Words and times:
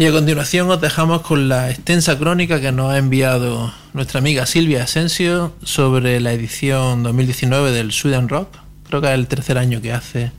Y 0.00 0.06
a 0.06 0.12
continuación 0.12 0.70
os 0.70 0.80
dejamos 0.80 1.20
con 1.20 1.50
la 1.50 1.68
extensa 1.68 2.16
crónica 2.16 2.58
que 2.58 2.72
nos 2.72 2.90
ha 2.90 2.96
enviado 2.96 3.70
nuestra 3.92 4.20
amiga 4.20 4.46
Silvia 4.46 4.84
Asensio 4.84 5.52
sobre 5.62 6.20
la 6.20 6.32
edición 6.32 7.02
2019 7.02 7.70
del 7.70 7.92
Sweden 7.92 8.30
Rock. 8.30 8.48
Creo 8.88 9.02
que 9.02 9.08
es 9.08 9.12
el 9.12 9.26
tercer 9.26 9.58
año 9.58 9.82
que 9.82 9.92
hace. 9.92 10.32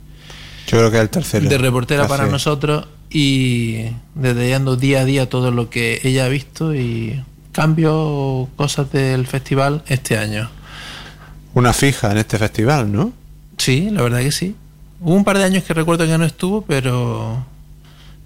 Yo 0.65 0.79
creo 0.79 0.89
que 0.89 0.97
es 0.97 1.03
el 1.03 1.09
tercero. 1.11 1.47
De 1.47 1.59
reportera 1.59 2.07
para 2.07 2.25
nosotros 2.25 2.87
y 3.11 3.85
detallando 4.15 4.77
día 4.77 5.01
a 5.01 5.05
día 5.05 5.29
todo 5.29 5.51
lo 5.51 5.69
que 5.69 6.01
ella 6.05 6.25
ha 6.25 6.29
visto 6.29 6.73
y 6.73 7.23
cambios 7.51 7.93
o 7.95 8.49
cosas 8.55 8.91
del 8.91 9.27
festival 9.27 9.83
este 9.85 10.17
año. 10.17 10.49
Una 11.53 11.73
fija 11.73 12.11
en 12.11 12.17
este 12.17 12.39
festival, 12.39 12.91
¿no? 12.91 13.13
Sí, 13.59 13.91
la 13.91 14.01
verdad 14.01 14.21
que 14.21 14.31
sí. 14.31 14.55
Hubo 15.01 15.13
un 15.13 15.23
par 15.23 15.37
de 15.37 15.43
años 15.43 15.63
que 15.63 15.75
recuerdo 15.75 16.07
que 16.07 16.17
no 16.17 16.25
estuvo, 16.25 16.63
pero 16.63 17.45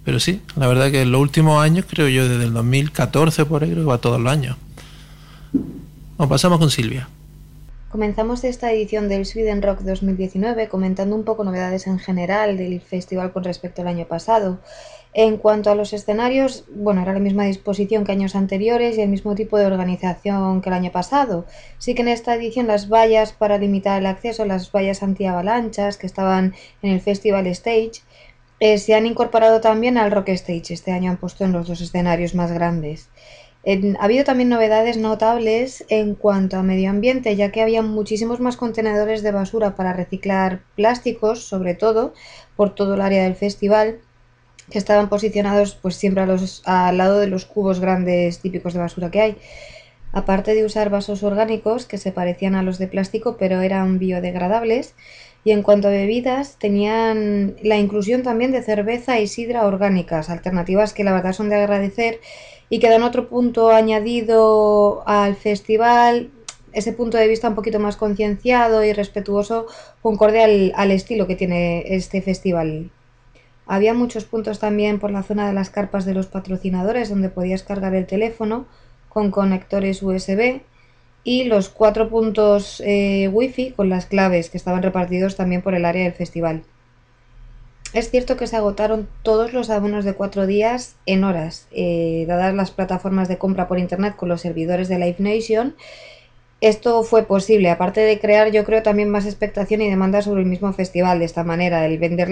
pero 0.06 0.20
sí, 0.20 0.42
la 0.56 0.68
verdad 0.68 0.92
que 0.92 1.02
en 1.02 1.12
los 1.12 1.20
últimos 1.20 1.62
años, 1.62 1.86
creo 1.90 2.08
yo, 2.08 2.30
desde 2.30 2.46
el 2.46 2.54
2014 2.54 3.46
por 3.46 3.64
ahí, 3.64 3.72
creo 3.72 3.84
que 3.84 3.90
va 3.90 3.98
todos 3.98 4.22
los 4.22 4.32
años. 4.32 4.56
Nos 6.18 6.30
pasamos 6.30 6.60
con 6.60 6.70
Silvia. 6.70 7.10
Comenzamos 7.90 8.44
esta 8.44 8.72
edición 8.72 9.10
del 9.10 9.26
Sweden 9.26 9.62
Rock 9.62 9.80
2019 9.80 10.68
comentando 10.68 11.16
un 11.16 11.24
poco 11.24 11.44
novedades 11.44 11.88
en 11.88 11.98
general 11.98 12.58
del 12.58 12.82
festival 12.82 13.32
con 13.32 13.44
respecto 13.44 13.82
al 13.82 13.88
año 13.88 14.06
pasado. 14.06 14.60
En 15.14 15.38
cuanto 15.38 15.72
a 15.72 15.76
los 15.76 15.94
escenarios, 15.94 16.66
bueno, 16.76 17.02
era 17.02 17.14
la 17.14 17.20
misma 17.20 17.46
disposición 17.46 18.04
que 18.04 18.12
años 18.12 18.36
anteriores 18.36 18.98
y 18.98 19.02
el 19.02 19.08
mismo 19.08 19.34
tipo 19.34 19.58
de 19.58 19.66
organización 19.66 20.62
que 20.62 20.68
el 20.68 20.76
año 20.76 20.92
pasado. 20.92 21.46
Sí 21.78 21.96
que 21.96 22.02
en 22.02 22.10
esta 22.10 22.36
edición 22.36 22.68
las 22.68 22.90
vallas 22.90 23.32
para 23.32 23.58
limitar 23.58 23.98
el 24.02 24.08
acceso, 24.08 24.44
las 24.44 24.74
vallas 24.74 25.02
antiavalanchas 25.02 25.96
que 25.96 26.06
estaban 26.06 26.54
en 26.82 26.92
el 26.92 27.00
Festival 27.00 27.48
Stage, 27.48 28.02
eh, 28.60 28.78
se 28.78 28.96
han 28.96 29.06
incorporado 29.06 29.62
también 29.62 29.98
al 29.98 30.12
Rock 30.12 30.30
Stage. 30.30 30.74
Este 30.74 30.92
año 30.92 31.12
han 31.12 31.18
puesto 31.18 31.44
en 31.44 31.52
los 31.52 31.68
dos 31.68 31.82
escenarios 31.82 32.36
más 32.36 32.52
grandes. 32.52 33.10
ha 34.00 34.04
habido 34.04 34.24
también 34.24 34.50
novedades 34.50 34.98
notables 34.98 35.86
en 35.90 36.16
cuanto 36.16 36.58
a 36.58 36.64
medio 36.64 36.90
ambiente, 36.90 37.36
ya 37.36 37.52
que 37.52 37.62
había 37.62 37.82
muchísimos 37.82 38.40
más 38.40 38.58
contenedores 38.58 39.24
de 39.24 39.32
basura 39.32 39.76
para 39.76 39.94
reciclar 39.94 40.62
plásticos, 40.76 41.44
sobre 41.44 41.74
todo 41.74 42.14
por 42.56 42.76
todo 42.76 42.96
el 42.96 43.02
área 43.02 43.24
del 43.24 43.36
festival 43.36 44.00
que 44.70 44.78
estaban 44.78 45.10
posicionados 45.10 45.76
pues 45.76 45.96
siempre 45.96 46.24
a 46.24 46.26
los, 46.26 46.64
al 46.66 46.98
lado 46.98 47.20
de 47.20 47.28
los 47.28 47.46
cubos 47.46 47.80
grandes 47.80 48.40
típicos 48.40 48.74
de 48.74 48.80
basura 48.80 49.12
que 49.12 49.22
hay. 49.22 49.38
Aparte 50.12 50.56
de 50.56 50.66
usar 50.66 50.90
vasos 50.90 51.24
orgánicos 51.24 51.86
que 51.86 51.98
se 51.98 52.12
parecían 52.12 52.56
a 52.56 52.64
los 52.64 52.78
de 52.78 52.88
plástico 52.88 53.36
pero 53.38 53.62
eran 53.62 54.00
biodegradables, 54.00 54.96
y 55.46 55.52
en 55.52 55.62
cuanto 55.62 55.88
a 55.88 55.92
bebidas, 55.92 56.58
tenían 56.58 57.56
la 57.62 57.78
inclusión 57.78 58.24
también 58.24 58.52
de 58.52 58.64
cerveza 58.64 59.20
y 59.20 59.28
sidra 59.28 59.68
orgánicas, 59.68 60.32
alternativas 60.32 60.92
que 60.92 61.04
la 61.04 61.14
verdad 61.14 61.34
son 61.34 61.50
de 61.50 61.56
agradecer 61.56 62.20
y 62.68 62.80
que 62.80 62.90
dan 62.90 63.04
otro 63.04 63.30
punto 63.30 63.70
añadido 63.70 65.08
al 65.08 65.36
festival, 65.36 66.32
ese 66.74 66.94
punto 66.94 67.20
de 67.20 67.28
vista 67.28 67.48
un 67.48 67.54
poquito 67.54 67.80
más 67.80 67.96
concienciado 67.96 68.84
y 68.84 68.92
respetuoso, 68.92 69.68
concorde 70.02 70.44
al, 70.44 70.74
al 70.76 70.90
estilo 70.90 71.28
que 71.28 71.36
tiene 71.36 71.96
este 71.96 72.24
festival. 72.24 72.90
Había 73.68 73.94
muchos 73.94 74.26
puntos 74.26 74.58
también 74.58 75.00
por 75.00 75.12
la 75.12 75.22
zona 75.22 75.48
de 75.48 75.54
las 75.54 75.70
carpas 75.70 76.06
de 76.06 76.16
los 76.16 76.26
patrocinadores 76.26 77.10
donde 77.10 77.30
podías 77.30 77.62
cargar 77.62 77.94
el 77.94 78.08
teléfono 78.08 78.66
con 79.10 79.30
conectores 79.30 80.02
USB 80.02 80.62
y 81.26 81.44
los 81.44 81.68
cuatro 81.68 82.08
puntos 82.08 82.82
eh, 82.86 83.28
wifi 83.28 83.72
con 83.72 83.90
las 83.90 84.06
claves 84.06 84.50
que 84.50 84.58
estaban 84.58 84.82
repartidos 84.82 85.36
también 85.36 85.62
por 85.62 85.76
el 85.76 85.84
área 85.84 86.06
del 86.06 86.14
festival. 86.14 86.64
Es 87.92 88.10
cierto 88.10 88.38
que 88.38 88.48
se 88.48 88.56
agotaron 88.56 89.10
todos 89.24 89.52
los 89.52 89.70
abonos 89.70 90.06
de 90.06 90.14
cuatro 90.14 90.46
días 90.48 90.96
en 91.06 91.26
horas, 91.26 91.68
eh, 91.72 92.24
dadas 92.28 92.56
las 92.56 92.72
plataformas 92.72 93.28
de 93.28 93.38
compra 93.38 93.68
por 93.68 93.80
internet 93.80 94.16
con 94.16 94.30
los 94.30 94.40
servidores 94.40 94.88
de 94.88 95.00
Live 95.00 95.18
Nation 95.20 95.76
esto 96.62 97.04
fue 97.04 97.24
posible, 97.24 97.70
aparte 97.70 98.02
de 98.02 98.20
crear 98.20 98.52
yo 98.52 98.64
creo 98.64 98.82
también 98.82 99.10
más 99.10 99.26
expectación 99.26 99.82
y 99.82 99.90
demanda 99.90 100.22
sobre 100.22 100.42
el 100.42 100.48
mismo 100.48 100.72
festival 100.74 101.20
de 101.20 101.26
esta 101.26 101.44
manera, 101.44 101.86
el 101.86 102.00
vender 102.00 102.30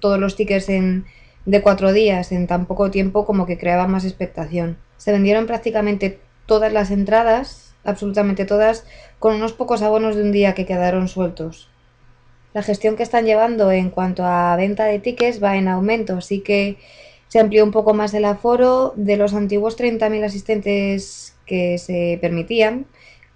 todos 0.00 0.18
los 0.18 0.36
tickets 0.36 0.68
en, 0.68 1.06
de 1.46 1.62
cuatro 1.62 1.92
días 1.92 2.32
en 2.32 2.46
tan 2.46 2.66
poco 2.66 2.90
tiempo 2.90 3.24
como 3.24 3.46
que 3.46 3.58
creaba 3.58 3.86
más 3.86 4.04
expectación. 4.04 4.76
Se 4.96 5.12
vendieron 5.12 5.46
prácticamente 5.46 6.18
todas 6.46 6.72
las 6.72 6.90
entradas, 6.90 7.69
absolutamente 7.84 8.44
todas, 8.44 8.84
con 9.18 9.34
unos 9.34 9.52
pocos 9.52 9.82
abonos 9.82 10.16
de 10.16 10.22
un 10.22 10.32
día 10.32 10.54
que 10.54 10.66
quedaron 10.66 11.08
sueltos. 11.08 11.68
La 12.52 12.62
gestión 12.62 12.96
que 12.96 13.02
están 13.02 13.26
llevando 13.26 13.70
en 13.70 13.90
cuanto 13.90 14.24
a 14.24 14.56
venta 14.56 14.84
de 14.84 14.98
tickets 14.98 15.42
va 15.42 15.56
en 15.56 15.68
aumento, 15.68 16.16
así 16.16 16.40
que 16.40 16.78
se 17.28 17.38
amplió 17.38 17.62
un 17.64 17.70
poco 17.70 17.94
más 17.94 18.12
el 18.12 18.24
aforo 18.24 18.92
de 18.96 19.16
los 19.16 19.34
antiguos 19.34 19.78
30.000 19.78 20.24
asistentes 20.24 21.36
que 21.46 21.78
se 21.78 22.18
permitían 22.20 22.86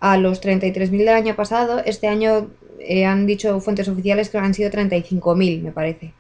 a 0.00 0.16
los 0.16 0.42
33.000 0.42 0.98
del 0.98 1.08
año 1.10 1.36
pasado. 1.36 1.80
Este 1.84 2.08
año 2.08 2.50
eh, 2.80 3.04
han 3.04 3.24
dicho 3.24 3.60
fuentes 3.60 3.88
oficiales 3.88 4.30
que 4.30 4.38
han 4.38 4.52
sido 4.52 4.70
35.000, 4.70 5.62
me 5.62 5.70
parece. 5.70 6.12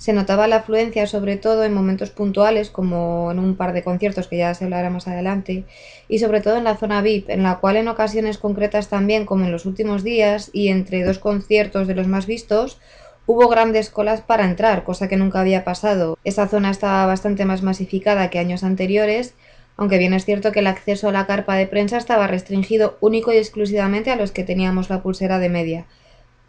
Se 0.00 0.14
notaba 0.14 0.48
la 0.48 0.56
afluencia 0.56 1.06
sobre 1.06 1.36
todo 1.36 1.62
en 1.62 1.74
momentos 1.74 2.08
puntuales, 2.08 2.70
como 2.70 3.30
en 3.30 3.38
un 3.38 3.54
par 3.54 3.74
de 3.74 3.84
conciertos 3.84 4.28
que 4.28 4.38
ya 4.38 4.54
se 4.54 4.64
hablará 4.64 4.88
más 4.88 5.06
adelante, 5.06 5.66
y 6.08 6.20
sobre 6.20 6.40
todo 6.40 6.56
en 6.56 6.64
la 6.64 6.78
zona 6.78 7.02
VIP, 7.02 7.28
en 7.28 7.42
la 7.42 7.58
cual 7.58 7.76
en 7.76 7.86
ocasiones 7.86 8.38
concretas 8.38 8.88
también, 8.88 9.26
como 9.26 9.44
en 9.44 9.52
los 9.52 9.66
últimos 9.66 10.02
días, 10.02 10.48
y 10.54 10.68
entre 10.68 11.04
dos 11.04 11.18
conciertos 11.18 11.86
de 11.86 11.94
los 11.94 12.06
más 12.06 12.24
vistos, 12.24 12.80
hubo 13.26 13.46
grandes 13.48 13.90
colas 13.90 14.22
para 14.22 14.46
entrar, 14.46 14.84
cosa 14.84 15.06
que 15.06 15.18
nunca 15.18 15.40
había 15.40 15.64
pasado. 15.64 16.16
Esa 16.24 16.48
zona 16.48 16.70
estaba 16.70 17.04
bastante 17.04 17.44
más 17.44 17.60
masificada 17.60 18.30
que 18.30 18.38
años 18.38 18.64
anteriores, 18.64 19.34
aunque 19.76 19.98
bien 19.98 20.14
es 20.14 20.24
cierto 20.24 20.50
que 20.50 20.60
el 20.60 20.66
acceso 20.66 21.10
a 21.10 21.12
la 21.12 21.26
carpa 21.26 21.56
de 21.56 21.66
prensa 21.66 21.98
estaba 21.98 22.26
restringido 22.26 22.96
único 23.02 23.34
y 23.34 23.36
exclusivamente 23.36 24.10
a 24.10 24.16
los 24.16 24.32
que 24.32 24.44
teníamos 24.44 24.88
la 24.88 25.02
pulsera 25.02 25.38
de 25.38 25.50
media. 25.50 25.86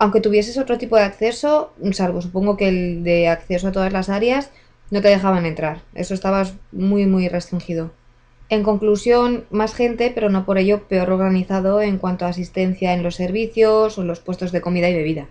Aunque 0.02 0.20
tuvieses 0.20 0.58
otro 0.58 0.80
tipo 0.80 0.96
de 0.96 1.04
acceso, 1.04 1.74
salvo 1.92 2.24
supongo 2.24 2.58
que 2.58 2.70
el 2.70 3.04
de 3.04 3.28
acceso 3.28 3.68
a 3.68 3.72
todas 3.72 3.94
las 3.94 4.10
áreas, 4.10 4.50
no 4.90 5.00
te 5.00 5.10
dejaban 5.10 5.46
entrar. 5.46 5.82
Eso 5.94 6.16
estaba 6.16 6.44
muy 6.72 7.06
muy 7.06 7.28
restringido. 7.28 7.92
En 8.50 8.64
conclusión, 8.64 9.46
más 9.52 9.76
gente, 9.76 10.12
pero 10.12 10.30
no 10.30 10.44
por 10.44 10.58
ello 10.58 10.88
peor 10.88 11.12
organizado 11.12 11.84
en 11.84 12.00
cuanto 12.00 12.26
a 12.26 12.30
asistencia 12.30 12.96
en 12.96 13.04
los 13.04 13.14
servicios 13.14 14.00
o 14.00 14.04
los 14.04 14.20
puestos 14.22 14.52
de 14.52 14.62
comida 14.62 14.90
y 14.90 14.96
bebida. 14.96 15.28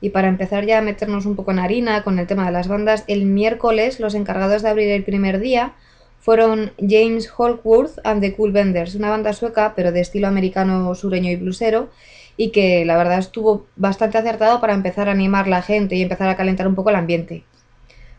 Y 0.00 0.10
para 0.10 0.26
empezar 0.26 0.66
ya 0.66 0.78
a 0.78 0.82
meternos 0.82 1.24
un 1.24 1.36
poco 1.36 1.52
en 1.52 1.60
harina 1.60 2.02
con 2.02 2.18
el 2.18 2.26
tema 2.26 2.44
de 2.44 2.50
las 2.50 2.66
bandas, 2.66 3.04
el 3.06 3.24
miércoles 3.24 4.00
los 4.00 4.16
encargados 4.16 4.62
de 4.62 4.68
abrir 4.68 4.88
el 4.88 5.04
primer 5.04 5.38
día 5.38 5.74
fueron 6.18 6.72
James 6.80 7.32
Holkworth 7.36 8.00
and 8.02 8.20
the 8.20 8.34
Cool 8.34 8.50
Benders, 8.50 8.96
una 8.96 9.10
banda 9.10 9.32
sueca 9.32 9.74
pero 9.76 9.92
de 9.92 10.00
estilo 10.00 10.26
americano 10.26 10.92
sureño 10.96 11.30
y 11.30 11.36
blusero 11.36 11.88
y 12.36 12.50
que 12.50 12.84
la 12.84 12.96
verdad 12.96 13.18
estuvo 13.18 13.66
bastante 13.76 14.18
acertado 14.18 14.60
para 14.60 14.74
empezar 14.74 15.08
a 15.08 15.12
animar 15.12 15.48
la 15.48 15.62
gente 15.62 15.96
y 15.96 16.02
empezar 16.02 16.28
a 16.28 16.36
calentar 16.36 16.68
un 16.68 16.74
poco 16.74 16.90
el 16.90 16.96
ambiente. 16.96 17.44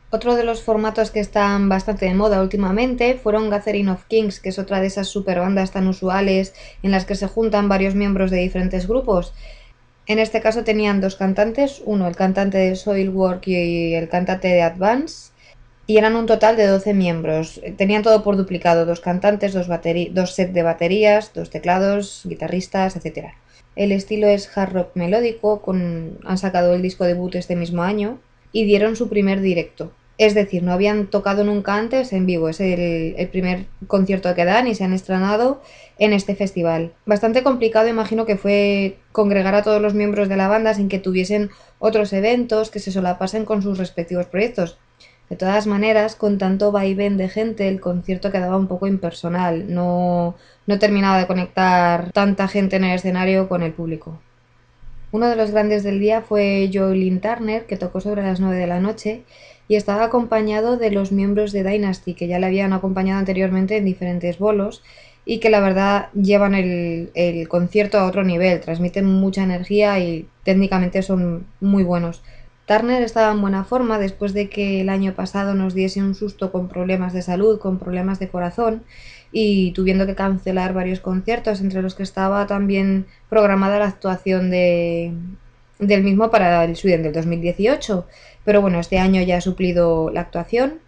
Otro 0.10 0.36
de 0.36 0.44
los 0.44 0.64
formatos 0.64 1.12
que 1.12 1.20
están 1.20 1.68
bastante 1.68 2.06
de 2.06 2.14
moda 2.14 2.42
últimamente 2.42 3.16
fueron 3.16 3.50
Gathering 3.50 3.90
of 3.90 4.06
Kings, 4.06 4.40
que 4.40 4.50
es 4.50 4.58
otra 4.58 4.80
de 4.80 4.88
esas 4.88 5.08
super 5.08 5.40
bandas 5.40 5.72
tan 5.72 5.86
usuales 5.88 6.54
en 6.82 6.92
las 6.92 7.04
que 7.04 7.16
se 7.16 7.28
juntan 7.28 7.68
varios 7.68 7.94
miembros 7.94 8.32
de 8.32 8.38
diferentes 8.38 8.88
grupos. 8.88 9.34
En 10.06 10.20
este 10.20 10.40
caso 10.40 10.64
tenían 10.64 11.02
dos 11.02 11.18
cantantes, 11.18 11.82
uno 11.84 12.08
el 12.08 12.16
cantante 12.16 12.58
de 12.58 12.78
Soilwork 12.78 13.46
y 13.48 13.96
el 13.96 14.08
cantante 14.08 14.48
de 14.48 14.62
Advance, 14.62 15.32
y 15.88 15.98
eran 15.98 16.16
un 16.16 16.26
total 16.26 16.56
de 16.56 16.68
12 16.68 16.94
miembros. 16.94 17.60
Tenían 17.76 18.04
todo 18.04 18.24
por 18.24 18.38
duplicado, 18.38 18.86
dos 18.86 19.02
cantantes, 19.02 19.52
dos, 19.52 19.68
dos 19.68 20.34
sets 20.34 20.54
de 20.54 20.64
baterías, 20.64 21.34
dos 21.34 21.50
teclados, 21.50 22.22
guitarristas, 22.24 22.96
etc. 22.96 23.34
El 23.78 23.92
estilo 23.92 24.28
es 24.28 24.50
hard 24.58 24.74
rock 24.74 24.90
melódico, 24.96 25.62
con... 25.62 26.18
han 26.26 26.38
sacado 26.38 26.74
el 26.74 26.82
disco 26.82 27.06
debut 27.06 27.36
este 27.36 27.56
mismo 27.56 27.84
año 27.84 28.20
y 28.52 28.66
dieron 28.66 28.96
su 28.96 29.08
primer 29.08 29.40
directo. 29.40 29.92
Es 30.18 30.34
decir, 30.34 30.64
no 30.64 30.72
habían 30.72 31.08
tocado 31.08 31.44
nunca 31.44 31.76
antes 31.76 32.12
en 32.12 32.26
vivo, 32.26 32.50
es 32.50 32.60
el, 32.60 33.30
primer 33.32 33.68
concierto 33.86 34.34
que 34.34 34.46
dan 34.46 34.68
y 34.68 34.74
se 34.74 34.84
han 34.84 34.94
estrenado 34.94 35.62
en 36.00 36.12
este 36.12 36.34
festival. 36.34 36.92
Bastante 37.06 37.44
complicado, 37.44 37.88
imagino 37.88 38.26
que 38.26 38.36
fue 38.36 38.98
congregar 39.12 39.54
a 39.54 39.62
todos 39.62 39.80
los 39.80 39.94
miembros 39.94 40.28
de 40.28 40.38
la 40.38 40.48
banda 40.48 40.74
sin 40.74 40.90
que 40.90 40.98
tuviesen 40.98 41.52
otros 41.78 42.14
eventos 42.14 42.72
que 42.72 42.80
se 42.80 42.92
solapasen 42.92 43.46
con 43.46 43.62
sus 43.62 43.78
respectivos 43.78 44.26
proyectos. 44.26 44.80
De 45.30 45.36
todas 45.36 45.68
maneras, 45.68 46.16
con 46.16 46.40
tanto 46.40 46.72
vaivén 46.72 47.18
de 47.18 47.30
gente, 47.30 47.68
el 47.68 47.80
concierto 47.80 48.32
quedaba 48.32 48.58
un 48.58 48.68
poco 48.68 48.88
impersonal, 48.88 49.72
no, 49.72 50.36
no 50.68 50.78
terminaba 50.78 51.18
de 51.18 51.28
conectar 51.28 52.12
tanta 52.12 52.48
gente 52.48 52.76
en 52.76 52.84
el 52.84 52.96
escenario 52.96 53.50
con 53.50 53.64
el 53.64 53.74
público. 53.74 54.20
Uno 55.12 55.30
de 55.30 55.38
los 55.38 55.52
grandes 55.52 55.84
del 55.84 56.00
día 56.00 56.22
fue 56.22 56.70
Joelyn 56.72 57.22
Turner, 57.22 57.66
que 57.66 57.78
tocó 57.78 58.02
sobre 58.02 58.22
las 58.22 58.42
9 58.42 58.58
de 58.58 58.68
la 58.68 58.82
noche 58.82 59.24
y 59.70 59.76
estaba 59.76 60.04
acompañado 60.04 60.78
de 60.78 60.92
los 60.92 61.14
miembros 61.14 61.54
de 61.54 61.64
Dynasty, 61.64 62.14
que 62.14 62.28
ya 62.28 62.40
le 62.40 62.46
habían 62.46 62.74
acompañado 62.74 63.20
anteriormente 63.20 63.78
en 63.78 63.86
diferentes 63.86 64.38
bolos 64.38 64.84
y 65.24 65.40
que 65.40 65.50
la 65.50 65.62
verdad 65.62 66.10
llevan 66.14 66.56
el, 66.56 67.12
el 67.16 67.48
concierto 67.48 67.98
a 67.98 68.06
otro 68.06 68.24
nivel, 68.24 68.60
transmiten 68.60 69.06
mucha 69.06 69.44
energía 69.44 70.00
y 70.00 70.28
técnicamente 70.44 71.02
son 71.02 71.48
muy 71.62 71.84
buenos. 71.84 72.22
Turner 72.66 73.02
estaba 73.02 73.32
en 73.32 73.40
buena 73.40 73.64
forma 73.64 73.98
después 73.98 74.34
de 74.34 74.50
que 74.50 74.82
el 74.82 74.90
año 74.90 75.14
pasado 75.14 75.54
nos 75.54 75.74
diese 75.74 76.02
un 76.02 76.16
susto 76.16 76.52
con 76.52 76.68
problemas 76.68 77.14
de 77.14 77.22
salud, 77.22 77.60
con 77.60 77.80
problemas 77.80 78.20
de 78.20 78.28
corazón 78.28 78.84
y 79.32 79.72
tuviendo 79.72 80.06
que 80.06 80.16
cancelar 80.16 80.74
varios 80.74 81.00
conciertos, 81.00 81.62
entre 81.62 81.82
los 81.82 81.96
que 81.96 82.04
estaba 82.04 82.48
también 82.48 83.06
programada 83.30 83.80
la 83.80 83.88
actuación 83.88 84.50
de, 84.50 85.14
del 85.80 86.04
mismo 86.04 86.32
para 86.32 86.64
el 86.64 86.76
Sweden 86.76 87.04
del 87.04 87.14
2018. 87.14 88.08
Pero 88.46 88.62
bueno, 88.62 88.80
este 88.80 89.00
año 89.00 89.22
ya 89.22 89.38
ha 89.38 89.42
suplido 89.42 90.10
la 90.12 90.22
actuación 90.22 90.80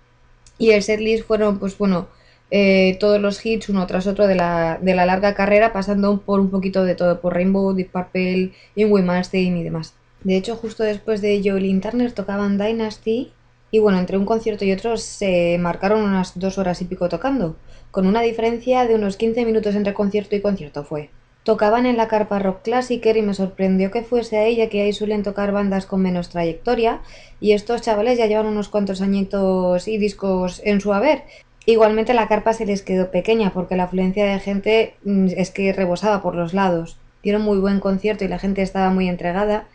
y 0.58 0.72
el 0.72 0.84
setlist 0.84 1.26
fueron, 1.26 1.60
pues 1.60 1.78
bueno, 1.78 2.08
eh, 2.52 2.98
todos 3.00 3.22
los 3.22 3.46
hits 3.46 3.70
uno 3.70 3.86
tras 3.86 4.08
otro 4.08 4.28
de 4.28 4.36
la, 4.36 4.80
de 4.82 4.96
la 4.96 5.06
larga 5.06 5.34
carrera, 5.36 5.72
pasando 5.74 6.22
por 6.22 6.40
un 6.40 6.50
poquito 6.50 6.84
de 6.84 6.96
todo, 6.96 7.22
por 7.22 7.34
Rainbow, 7.34 7.74
Deep 7.74 7.92
Purple, 7.92 8.54
Ingrid 8.76 9.04
Malmsteen 9.04 9.58
y 9.58 9.64
demás. 9.64 9.94
De 10.24 10.36
hecho, 10.36 10.56
justo 10.56 10.84
después 10.84 11.22
de 11.22 11.42
Joelin 11.44 11.82
Turner 11.82 12.12
tocaban 12.12 12.58
Dynasty 12.58 13.32
y 13.72 13.80
bueno, 13.80 14.00
entre 14.00 14.18
un 14.18 14.26
concierto 14.26 14.66
y 14.66 14.72
otro 14.72 14.98
se 14.98 15.58
marcaron 15.60 16.02
unas 16.02 16.38
dos 16.38 16.58
horas 16.58 16.82
y 16.82 16.86
pico 16.86 17.08
tocando, 17.08 17.56
con 17.92 18.06
una 18.06 18.22
diferencia 18.22 18.86
de 18.86 18.96
unos 18.96 19.18
15 19.18 19.46
minutos 19.46 19.76
entre 19.76 19.94
concierto 19.94 20.36
y 20.36 20.42
concierto 20.42 20.84
fue. 20.84 21.10
Tocaban 21.44 21.86
en 21.86 21.98
la 21.98 22.08
carpa 22.08 22.40
rock 22.40 22.62
clásica 22.64 23.10
y 23.10 23.22
me 23.22 23.34
sorprendió 23.34 23.92
que 23.92 24.04
fuese 24.04 24.38
a 24.38 24.46
ella 24.46 24.70
que 24.70 24.82
ahí 24.82 24.94
suelen 24.94 25.24
tocar 25.24 25.52
bandas 25.52 25.86
con 25.86 26.02
menos 26.02 26.30
trayectoria 26.30 27.02
y 27.40 27.54
estos 27.54 27.82
chavales 27.82 28.18
ya 28.18 28.28
llevan 28.28 28.46
unos 28.46 28.70
cuantos 28.70 29.02
añitos 29.02 29.88
y 29.88 29.98
discos 29.98 30.62
en 30.66 30.82
su 30.82 30.94
haber. 30.94 31.24
Igualmente 31.66 32.14
la 32.14 32.28
carpa 32.28 32.54
se 32.54 32.66
les 32.66 32.82
quedó 32.82 33.10
pequeña 33.10 33.52
porque 33.54 33.76
la 33.76 33.84
afluencia 33.84 34.26
de 34.26 34.40
gente 34.40 34.96
mm, 35.04 35.28
es 35.38 35.52
que 35.52 35.74
rebosaba 35.74 36.22
por 36.22 36.36
los 36.36 36.54
lados. 36.54 36.98
Dieron 37.24 37.42
muy 37.42 37.58
buen 37.58 37.80
concierto 37.80 38.24
y 38.26 38.28
la 38.28 38.40
gente 38.40 38.62
estaba 38.62 38.90
muy 38.92 39.10
entregada 39.10 39.68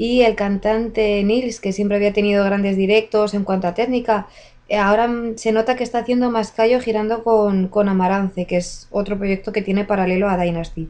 y 0.00 0.22
el 0.22 0.34
cantante 0.34 1.22
Nils, 1.22 1.60
que 1.60 1.74
siempre 1.74 1.98
había 1.98 2.14
tenido 2.14 2.42
grandes 2.42 2.74
directos 2.74 3.34
en 3.34 3.44
cuanto 3.44 3.68
a 3.68 3.74
técnica, 3.74 4.28
ahora 4.76 5.10
se 5.36 5.52
nota 5.52 5.76
que 5.76 5.84
está 5.84 5.98
haciendo 5.98 6.30
más 6.30 6.52
callo 6.52 6.80
girando 6.80 7.24
con, 7.24 7.68
con 7.68 7.88
Amarance, 7.88 8.46
que 8.46 8.56
es 8.56 8.86
otro 8.90 9.18
proyecto 9.18 9.52
que 9.52 9.62
tiene 9.62 9.84
paralelo 9.84 10.28
a 10.28 10.36
Dynasty. 10.36 10.88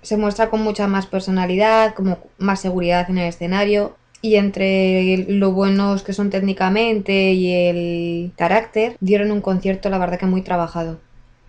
Se 0.00 0.16
muestra 0.16 0.50
con 0.50 0.62
mucha 0.62 0.88
más 0.88 1.06
personalidad, 1.06 1.94
como 1.94 2.18
más 2.38 2.60
seguridad 2.60 3.08
en 3.10 3.18
el 3.18 3.28
escenario 3.28 3.96
y 4.22 4.36
entre 4.36 5.26
lo 5.28 5.52
buenos 5.52 6.02
que 6.04 6.12
son 6.12 6.30
técnicamente 6.30 7.32
y 7.32 7.52
el 7.52 8.32
carácter, 8.36 8.96
dieron 9.00 9.32
un 9.32 9.40
concierto 9.40 9.90
la 9.90 9.98
verdad 9.98 10.18
que 10.18 10.26
muy 10.26 10.42
trabajado. 10.42 10.98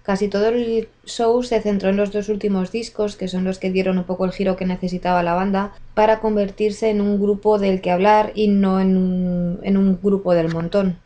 Casi 0.01 0.27
todo 0.27 0.50
el 0.50 0.89
show 1.06 1.44
se 1.44 1.62
centró 1.62 1.89
en 1.89 1.95
los 1.95 2.12
dos 2.12 2.27
últimos 2.27 2.74
discos, 2.74 3.16
que 3.16 3.30
son 3.30 3.45
los 3.45 3.57
que 3.57 3.71
dieron 3.71 3.98
un 3.98 4.04
poco 4.04 4.25
el 4.25 4.33
giro 4.33 4.57
que 4.57 4.66
necesitaba 4.66 5.24
la 5.24 5.33
banda, 5.33 5.71
para 5.94 6.19
convertirse 6.19 6.89
en 6.89 7.00
un 7.00 7.21
grupo 7.21 7.57
del 7.57 7.80
que 7.80 7.92
hablar 7.92 8.33
y 8.36 8.50
no 8.50 8.81
en 8.81 8.98
un, 8.98 9.59
en 9.63 9.77
un 9.77 9.98
grupo 10.01 10.33
del 10.33 10.51
montón. 10.51 10.98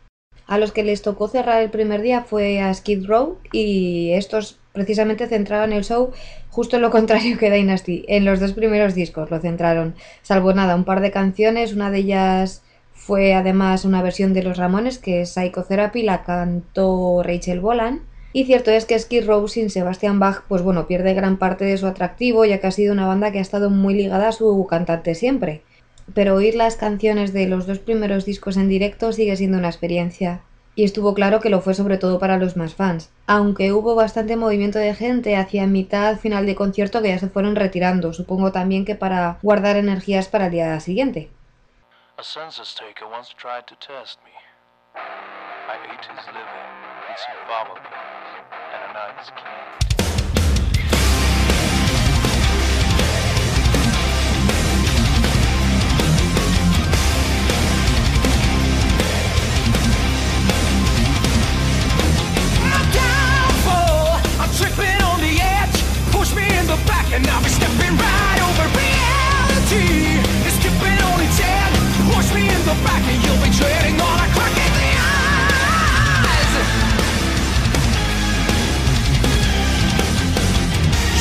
A 0.48 0.56
los 0.56 0.72
que 0.72 0.82
les 0.82 1.02
tocó 1.02 1.28
cerrar 1.28 1.62
el 1.62 1.68
primer 1.68 2.00
día 2.00 2.22
fue 2.22 2.60
a 2.60 2.72
Skid 2.72 3.06
Row 3.06 3.36
y 3.52 4.12
estos 4.14 4.58
precisamente 4.72 5.26
centraron 5.26 5.74
el 5.74 5.84
show 5.84 6.10
justo 6.48 6.78
lo 6.78 6.90
contrario 6.96 7.36
que 7.36 7.50
Dynasty. 7.50 8.06
En 8.08 8.24
los 8.24 8.40
dos 8.40 8.54
primeros 8.54 8.94
discos 8.94 9.30
lo 9.30 9.38
centraron, 9.40 9.94
salvo 10.22 10.54
nada, 10.54 10.74
un 10.74 10.84
par 10.84 11.02
de 11.02 11.10
canciones, 11.10 11.74
una 11.74 11.90
de 11.90 11.98
ellas 11.98 12.62
fue 12.94 13.34
además 13.34 13.84
una 13.84 14.02
versión 14.02 14.32
de 14.32 14.42
Los 14.42 14.56
Ramones, 14.56 14.98
que 14.98 15.20
es 15.20 15.34
Psychotherapy, 15.34 16.02
la 16.02 16.24
cantó 16.24 17.22
Rachel 17.22 17.60
Bolan 17.60 18.00
y 18.32 18.44
cierto 18.44 18.70
es 18.70 18.86
que 18.86 18.98
Skid 18.98 19.26
Row 19.26 19.48
sin 19.48 19.68
Sebastian 19.68 20.18
Bach, 20.18 20.44
pues 20.48 20.62
bueno, 20.62 20.86
pierde 20.86 21.12
gran 21.12 21.36
parte 21.36 21.66
de 21.66 21.76
su 21.76 21.86
atractivo, 21.86 22.46
ya 22.46 22.58
que 22.58 22.66
ha 22.68 22.70
sido 22.70 22.94
una 22.94 23.06
banda 23.06 23.32
que 23.32 23.38
ha 23.38 23.42
estado 23.42 23.68
muy 23.68 23.94
ligada 23.94 24.28
a 24.28 24.32
su 24.32 24.66
cantante 24.68 25.14
siempre. 25.14 25.62
Pero 26.14 26.34
oír 26.34 26.54
las 26.54 26.76
canciones 26.76 27.32
de 27.32 27.46
los 27.46 27.66
dos 27.66 27.78
primeros 27.78 28.24
discos 28.24 28.56
en 28.56 28.68
directo 28.68 29.12
sigue 29.12 29.36
siendo 29.36 29.58
una 29.58 29.68
experiencia. 29.68 30.40
Y 30.74 30.84
estuvo 30.84 31.12
claro 31.12 31.40
que 31.40 31.50
lo 31.50 31.60
fue 31.60 31.74
sobre 31.74 31.98
todo 31.98 32.18
para 32.18 32.38
los 32.38 32.56
más 32.56 32.74
fans, 32.74 33.10
aunque 33.26 33.72
hubo 33.72 33.94
bastante 33.94 34.36
movimiento 34.36 34.78
de 34.78 34.94
gente 34.94 35.36
hacia 35.36 35.66
mitad 35.66 36.18
final 36.18 36.46
de 36.46 36.54
concierto 36.54 37.02
que 37.02 37.08
ya 37.08 37.18
se 37.18 37.28
fueron 37.28 37.56
retirando, 37.56 38.12
supongo 38.12 38.52
también 38.52 38.84
que 38.84 38.94
para 38.94 39.38
guardar 39.42 39.76
energías 39.76 40.28
para 40.28 40.46
el 40.46 40.52
día 40.52 40.78
siguiente. 40.80 41.30
nice 48.94 49.30
can. 49.30 50.68
tripping 50.72 50.77
And 67.10 67.26
I'll 67.26 67.42
be 67.42 67.48
stepping 67.48 67.96
right 67.96 68.40
over 68.44 68.68
reality. 68.76 70.20
It's 70.44 70.58
only 71.08 71.28
ten. 71.40 71.68
Push 72.12 72.34
me 72.34 72.44
in 72.44 72.62
the 72.68 72.76
back 72.84 73.02
and 73.08 73.18
you'll 73.24 73.40
be 73.40 73.48
on 73.98 74.18
a 74.20 74.28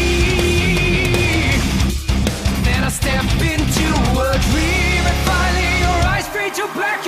Then 2.65 2.85
I 2.85 2.91
step 2.91 3.25
into 3.41 3.89
a 4.21 4.37
dream 4.53 5.03
And 5.11 5.19
finally 5.25 5.73
your 5.81 6.01
eyes 6.13 6.29
fade 6.29 6.55
to 6.55 6.69
black. 6.77 7.08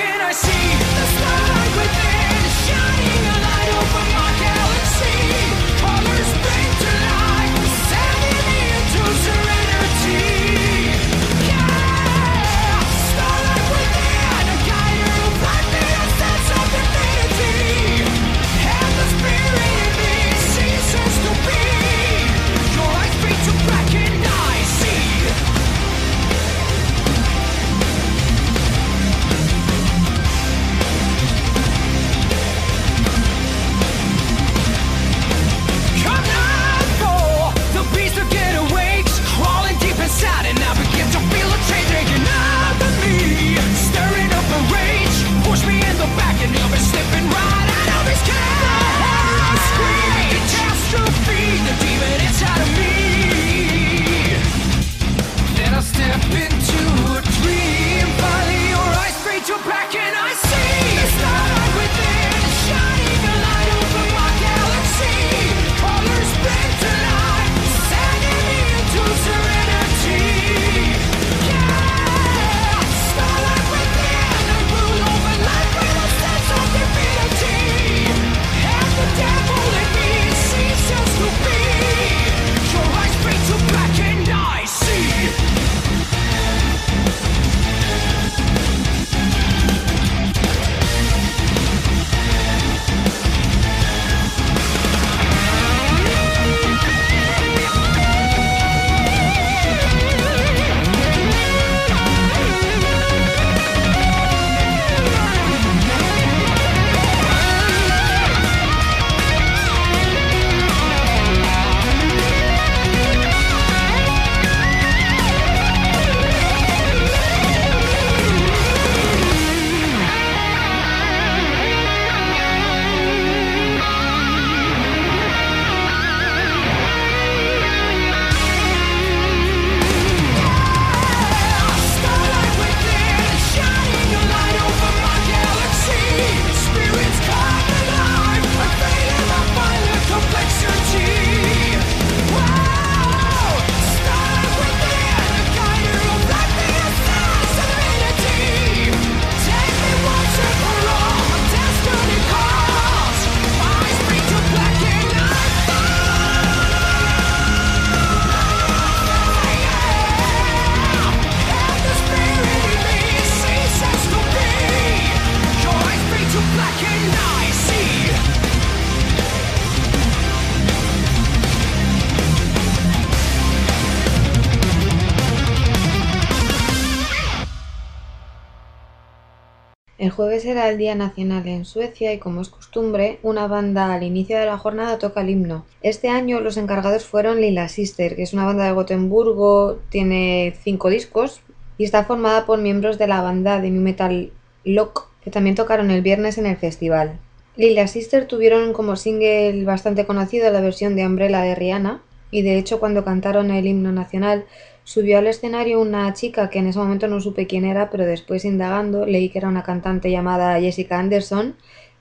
Era 180.51 180.69
el 180.69 180.79
Día 180.79 180.95
Nacional 180.95 181.47
en 181.49 181.65
Suecia 181.65 182.13
y 182.13 182.19
como 182.19 182.41
es 182.41 182.49
costumbre, 182.49 183.19
una 183.23 183.47
banda 183.47 183.93
al 183.93 184.03
inicio 184.03 184.39
de 184.39 184.47
la 184.47 184.59
jornada 184.59 184.99
toca 184.99 185.21
el 185.21 185.31
himno. 185.31 185.65
Este 185.83 186.09
año 186.09 186.41
los 186.41 186.57
encargados 186.57 187.05
fueron 187.05 187.41
Lila 187.41 187.69
Sister, 187.69 188.17
que 188.17 188.23
es 188.23 188.33
una 188.33 188.45
banda 188.45 188.65
de 188.65 188.73
Gotemburgo, 188.73 189.79
tiene 189.89 190.55
cinco 190.63 190.91
discos 190.91 191.41
y 191.79 191.85
está 191.85 192.05
formada 192.05 192.47
por 192.47 192.59
miembros 192.59 192.99
de 192.99 193.07
la 193.07 193.23
banda 193.23 193.61
de 193.61 193.71
new 193.71 193.83
metal 193.83 194.33
Lock, 194.65 195.09
que 195.23 195.31
también 195.31 195.57
tocaron 195.57 195.91
el 195.91 196.03
viernes 196.03 196.39
en 196.39 196.47
el 196.47 196.57
festival. 196.57 197.19
Lila 197.57 197.87
Sister 197.87 198.27
tuvieron 198.27 198.73
como 198.73 198.97
single 198.97 199.65
bastante 199.65 200.07
conocido 200.07 200.51
la 200.51 200.61
versión 200.61 200.97
de 200.97 201.07
Umbrella 201.07 201.41
de 201.41 201.55
Rihanna, 201.55 202.03
y 202.31 202.43
de 202.43 202.59
hecho 202.59 202.81
cuando 202.81 203.05
cantaron 203.05 203.51
el 203.51 203.67
himno 203.67 203.93
nacional 203.93 204.45
subió 204.91 205.19
al 205.19 205.29
escenario 205.29 205.81
una 205.81 206.13
chica 206.15 206.51
que 206.51 206.59
en 206.59 206.67
ese 206.67 206.81
momento 206.81 207.07
no 207.07 207.21
supe 207.21 207.47
quién 207.47 207.65
era, 207.65 207.91
pero 207.91 208.07
después 208.07 208.45
indagando 208.45 209.07
leí 209.07 209.29
que 209.29 209.39
era 209.39 209.47
una 209.47 209.63
cantante 209.63 210.11
llamada 210.11 210.61
Jessica 210.61 210.99
Anderson 210.99 211.55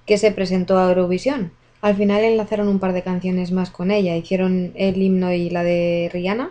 que 0.08 0.18
se 0.18 0.32
presentó 0.32 0.80
a 0.80 0.90
Eurovisión. 0.90 1.52
Al 1.82 1.96
final 1.96 2.24
enlazaron 2.24 2.68
un 2.68 2.80
par 2.80 2.94
de 2.94 3.04
canciones 3.04 3.52
más 3.52 3.70
con 3.70 3.92
ella, 3.92 4.18
hicieron 4.18 4.72
el 4.74 5.00
himno 5.00 5.32
y 5.32 5.52
la 5.52 5.62
de 5.62 6.10
Rihanna 6.12 6.50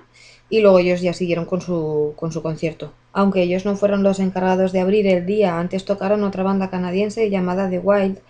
y 0.49 0.61
luego 0.61 0.79
ellos 0.79 1.01
ya 1.01 1.13
siguieron 1.13 1.45
con 1.45 1.61
su, 1.61 2.13
con 2.15 2.31
su 2.31 2.41
concierto. 2.41 2.93
Aunque 3.13 3.43
ellos 3.43 3.65
no 3.65 3.75
fueron 3.75 4.05
los 4.05 4.21
encargados 4.21 4.71
de 4.71 4.79
abrir 4.79 5.09
el 5.09 5.27
día, 5.27 5.59
antes 5.59 5.85
tocaron 5.85 6.23
otra 6.23 6.45
banda 6.45 6.71
canadiense 6.71 7.31
llamada 7.31 7.69
The 7.69 7.81
Wild 7.81 8.21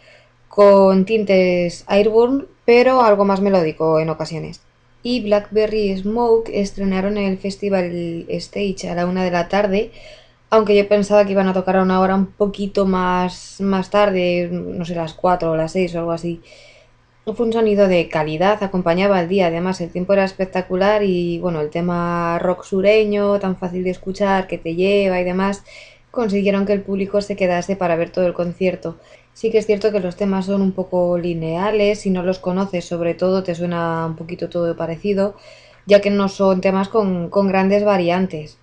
con 0.48 1.04
tintes 1.04 1.84
Airborne, 1.86 2.46
pero 2.64 3.02
algo 3.02 3.26
más 3.26 3.42
melódico 3.42 4.00
en 4.00 4.08
ocasiones 4.08 4.62
y 5.02 5.22
Blackberry 5.22 5.96
Smoke 5.96 6.50
estrenaron 6.52 7.16
el 7.16 7.38
festival 7.38 8.26
Stage 8.28 8.88
a 8.88 8.94
la 8.94 9.06
una 9.06 9.24
de 9.24 9.30
la 9.30 9.48
tarde, 9.48 9.92
aunque 10.50 10.76
yo 10.76 10.88
pensaba 10.88 11.24
que 11.24 11.32
iban 11.32 11.48
a 11.48 11.52
tocar 11.52 11.76
a 11.76 11.82
una 11.82 12.00
hora 12.00 12.14
un 12.14 12.26
poquito 12.26 12.86
más, 12.86 13.60
más 13.60 13.90
tarde, 13.90 14.48
no 14.50 14.84
sé, 14.84 14.94
las 14.94 15.14
4 15.14 15.52
o 15.52 15.56
las 15.56 15.72
6 15.72 15.94
o 15.94 15.98
algo 16.00 16.12
así. 16.12 16.40
Fue 17.34 17.44
un 17.44 17.52
sonido 17.52 17.88
de 17.88 18.08
calidad, 18.08 18.62
acompañaba 18.62 19.20
el 19.20 19.28
día, 19.28 19.48
además 19.48 19.80
el 19.82 19.90
tiempo 19.90 20.14
era 20.14 20.24
espectacular 20.24 21.02
y 21.02 21.38
bueno, 21.38 21.60
el 21.60 21.68
tema 21.68 22.38
rock 22.38 22.64
sureño, 22.64 23.38
tan 23.38 23.56
fácil 23.56 23.84
de 23.84 23.90
escuchar, 23.90 24.46
que 24.46 24.56
te 24.56 24.74
lleva 24.74 25.20
y 25.20 25.24
demás, 25.24 25.62
consiguieron 26.10 26.64
que 26.64 26.72
el 26.72 26.80
público 26.80 27.20
se 27.20 27.36
quedase 27.36 27.76
para 27.76 27.96
ver 27.96 28.10
todo 28.10 28.26
el 28.26 28.32
concierto. 28.32 28.96
Sí 29.38 29.52
que 29.52 29.58
es 29.58 29.66
cierto 29.66 29.92
que 29.92 30.00
los 30.00 30.16
temas 30.16 30.46
son 30.46 30.62
un 30.62 30.72
poco 30.72 31.16
lineales, 31.16 32.00
si 32.00 32.10
no 32.10 32.24
los 32.24 32.40
conoces 32.40 32.84
sobre 32.84 33.14
todo 33.14 33.44
te 33.44 33.54
suena 33.54 34.04
un 34.04 34.16
poquito 34.16 34.48
todo 34.48 34.76
parecido, 34.76 35.36
ya 35.86 36.00
que 36.00 36.10
no 36.10 36.28
son 36.28 36.60
temas 36.60 36.88
con, 36.88 37.30
grandes 37.30 37.84
variantes. 37.84 38.58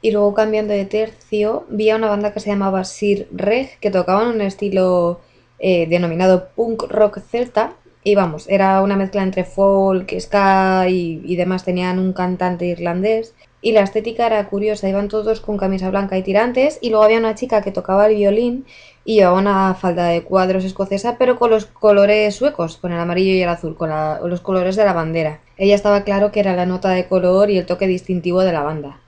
Y 0.00 0.12
luego 0.12 0.32
cambiando 0.32 0.72
de 0.72 0.86
tercio, 0.86 1.66
vi 1.68 1.90
a 1.90 1.96
una 1.96 2.08
banda 2.08 2.32
que 2.32 2.40
se 2.40 2.48
llamaba 2.48 2.84
Sir 2.84 3.28
Reg, 3.30 3.78
que 3.78 3.90
tocaban 3.90 4.28
un 4.28 4.40
estilo 4.40 5.20
eh, 5.58 5.86
denominado 5.86 6.48
punk 6.56 6.84
rock 6.88 7.18
celta. 7.20 7.74
Y 8.02 8.14
vamos, 8.14 8.48
era 8.48 8.80
una 8.80 8.96
mezcla 8.96 9.22
entre 9.22 9.44
folk, 9.44 10.18
ska 10.18 10.88
y, 10.88 11.20
y 11.26 11.36
demás. 11.36 11.62
Tenían 11.62 11.98
un 11.98 12.14
cantante 12.14 12.64
irlandés 12.64 13.34
y 13.60 13.72
la 13.72 13.82
estética 13.82 14.26
era 14.26 14.48
curiosa, 14.48 14.88
iban 14.88 15.08
todos 15.08 15.40
con 15.40 15.58
camisa 15.58 15.90
blanca 15.90 16.16
y 16.16 16.22
tirantes 16.22 16.78
y 16.80 16.88
luego 16.88 17.04
había 17.04 17.18
una 17.18 17.34
chica 17.34 17.62
que 17.62 17.72
tocaba 17.72 18.06
el 18.06 18.14
violín 18.14 18.64
y 19.06 19.14
llevaba 19.14 19.38
una 19.38 19.74
falda 19.74 20.08
de 20.08 20.24
cuadros 20.24 20.64
escocesa 20.64 21.16
pero 21.16 21.38
con 21.38 21.50
los 21.50 21.64
colores 21.64 22.34
suecos, 22.34 22.76
con 22.76 22.92
el 22.92 22.98
amarillo 22.98 23.32
y 23.32 23.40
el 23.40 23.48
azul, 23.48 23.76
con 23.76 23.88
los 24.28 24.40
colores 24.40 24.74
de 24.74 24.84
la 24.84 24.92
bandera. 24.92 25.40
Ella 25.56 25.76
estaba 25.76 26.02
claro 26.02 26.32
que 26.32 26.40
era 26.40 26.56
la 26.56 26.66
nota 26.66 26.90
de 26.90 27.06
color 27.06 27.48
y 27.50 27.56
el 27.56 27.66
toque 27.66 27.86
distintivo 27.86 28.42
de 28.42 28.52
la 28.52 28.64
banda. 28.64 29.00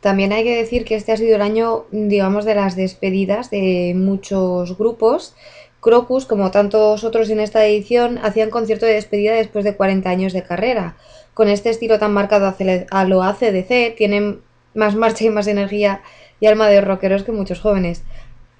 También 0.00 0.32
hay 0.32 0.44
que 0.44 0.54
decir 0.54 0.84
que 0.84 0.94
este 0.94 1.12
ha 1.12 1.16
sido 1.16 1.36
el 1.36 1.42
año, 1.42 1.86
digamos, 1.90 2.44
de 2.44 2.54
las 2.54 2.76
despedidas 2.76 3.48
de 3.48 3.94
muchos 3.96 4.76
grupos. 4.76 5.34
Crocus, 5.80 6.26
como 6.26 6.50
tantos 6.50 7.02
otros 7.02 7.30
en 7.30 7.40
esta 7.40 7.64
edición, 7.64 8.18
hacían 8.22 8.50
concierto 8.50 8.84
de 8.84 8.92
despedida 8.92 9.32
después 9.32 9.64
de 9.64 9.74
40 9.74 10.10
años 10.10 10.34
de 10.34 10.42
carrera 10.42 10.96
con 11.34 11.48
este 11.48 11.70
estilo 11.70 11.98
tan 11.98 12.12
marcado 12.12 12.54
a 12.90 13.04
lo 13.04 13.22
ACDC, 13.22 13.96
tienen 13.96 14.40
más 14.74 14.94
marcha 14.94 15.24
y 15.24 15.30
más 15.30 15.46
energía 15.46 16.02
y 16.40 16.46
alma 16.46 16.68
de 16.68 16.80
rockeros 16.80 17.24
que 17.24 17.32
muchos 17.32 17.60
jóvenes. 17.60 18.02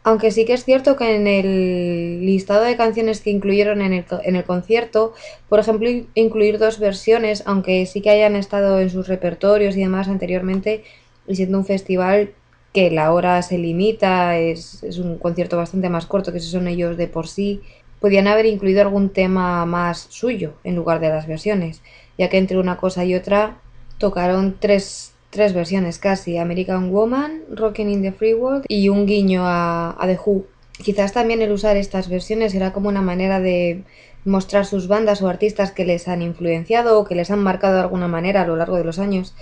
Aunque 0.04 0.30
sí 0.30 0.44
que 0.44 0.52
es 0.52 0.64
cierto 0.64 0.96
que 0.96 1.16
en 1.16 1.26
el 1.26 2.24
listado 2.24 2.62
de 2.62 2.76
canciones 2.76 3.20
que 3.20 3.30
incluyeron 3.30 3.80
en 3.80 3.92
el, 3.92 4.04
en 4.22 4.36
el, 4.36 4.44
concierto, 4.44 5.14
por 5.48 5.58
ejemplo, 5.58 5.88
incluir 6.14 6.58
dos 6.58 6.78
versiones, 6.78 7.42
aunque 7.46 7.86
sí 7.86 8.00
que 8.02 8.10
hayan 8.10 8.36
estado 8.36 8.78
en 8.78 8.90
sus 8.90 9.08
repertorios 9.08 9.76
y 9.76 9.80
demás 9.80 10.08
anteriormente, 10.08 10.84
y 11.26 11.36
siendo 11.36 11.58
un 11.58 11.64
festival 11.64 12.34
que 12.72 12.90
la 12.90 13.12
hora 13.12 13.40
se 13.42 13.58
limita, 13.58 14.38
es, 14.38 14.82
es 14.82 14.98
un 14.98 15.18
concierto 15.18 15.56
bastante 15.56 15.88
más 15.88 16.06
corto 16.06 16.32
que 16.32 16.40
si 16.40 16.50
son 16.50 16.68
ellos 16.68 16.96
de 16.96 17.08
por 17.08 17.26
sí, 17.26 17.62
podían 17.98 18.26
haber 18.26 18.46
incluido 18.46 18.82
algún 18.82 19.08
tema 19.08 19.64
más 19.64 20.06
suyo 20.10 20.54
en 20.64 20.76
lugar 20.76 21.00
de 21.00 21.08
las 21.08 21.26
versiones 21.26 21.80
ya 22.18 22.28
que 22.28 22.38
entre 22.38 22.58
una 22.58 22.76
cosa 22.76 23.04
y 23.04 23.14
otra 23.14 23.58
tocaron 23.98 24.56
tres, 24.58 25.13
versiones 25.36 25.98
casi, 25.98 26.38
American 26.38 26.90
Woman, 26.90 27.42
Rocking 27.50 27.90
in 27.90 28.02
the 28.02 28.12
Free 28.12 28.34
World 28.34 28.64
y 28.68 28.88
un 28.88 29.06
guiño 29.06 29.42
a, 29.44 29.96
The 30.06 30.18
Who. 30.24 30.44
Quizás 30.82 31.12
también 31.12 31.42
el 31.42 31.52
usar 31.52 31.76
estas 31.76 32.08
versiones 32.08 32.54
era 32.54 32.72
como 32.72 32.88
una 32.88 33.02
manera 33.02 33.40
de 33.40 33.82
mostrar 34.24 34.66
sus 34.66 34.88
bandas 34.88 35.22
o 35.22 35.28
artistas 35.28 35.70
que 35.70 35.84
les 35.84 36.08
han 36.08 36.22
influenciado 36.22 36.98
o 36.98 37.04
que 37.04 37.14
les 37.14 37.30
han 37.30 37.42
marcado 37.42 37.74
de 37.74 37.80
alguna 37.82 38.08
manera 38.08 38.42
a 38.42 38.46
lo 38.46 38.56
largo 38.56 38.76
de 38.76 38.84
los 38.84 38.98
años. 38.98 39.34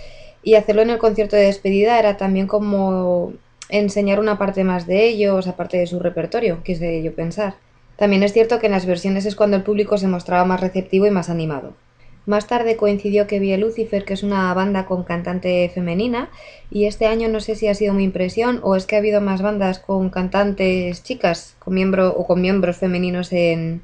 Y 0.43 0.55
hacerlo 0.55 0.83
en 0.83 0.91
el 0.91 0.99
concierto 0.99 1.37
de 1.37 1.45
despedida 1.45 1.99
era 1.99 2.17
también 2.17 2.47
como 2.47 3.33
enseñar 3.69 4.21
una 4.21 4.39
parte 4.39 4.65
más 4.65 4.87
de 4.87 5.07
ellos, 5.07 5.47
aparte 5.47 5.79
de 5.79 5.87
su 5.87 5.99
repertorio, 5.99 6.63
quise 6.63 7.03
yo 7.03 7.15
pensar. 7.15 7.55
También 7.97 8.23
es 8.23 8.33
cierto 8.33 8.59
que 8.59 8.67
en 8.67 8.73
las 8.73 8.87
versiones 8.87 9.25
es 9.27 9.37
cuando 9.37 9.57
el 9.57 9.63
público 9.63 9.97
se 9.97 10.09
mostraba 10.09 10.45
más 10.45 10.61
receptivo 10.61 11.07
y 11.07 11.11
más 11.11 11.31
animado. 11.31 11.75
Más 12.25 12.47
tarde 12.47 12.77
coincidió 12.77 13.27
que 13.27 13.41
vi 13.41 13.53
a 13.53 13.59
Lucifer, 13.59 14.05
que 14.05 14.15
es 14.15 14.23
una 14.23 14.55
banda 14.55 14.87
con 14.87 15.03
cantante 15.03 15.69
femenina, 15.75 16.31
y 16.71 16.87
este 16.87 17.07
año 17.07 17.29
no 17.29 17.41
sé 17.41 17.57
si 17.57 17.67
ha 17.67 17.75
sido 17.75 17.95
mi 17.95 18.05
impresión 18.05 18.61
o 18.63 18.77
es 18.77 18.87
que 18.87 18.95
ha 18.95 18.99
habido 18.99 19.21
más 19.21 19.43
bandas 19.43 19.81
con 19.81 20.09
cantantes 20.11 21.03
chicas 21.03 21.57
con 21.59 21.75
miembro, 21.75 22.15
o 22.17 22.27
con 22.27 22.41
miembros 22.41 22.77
femeninos 22.77 23.33
en, 23.33 23.83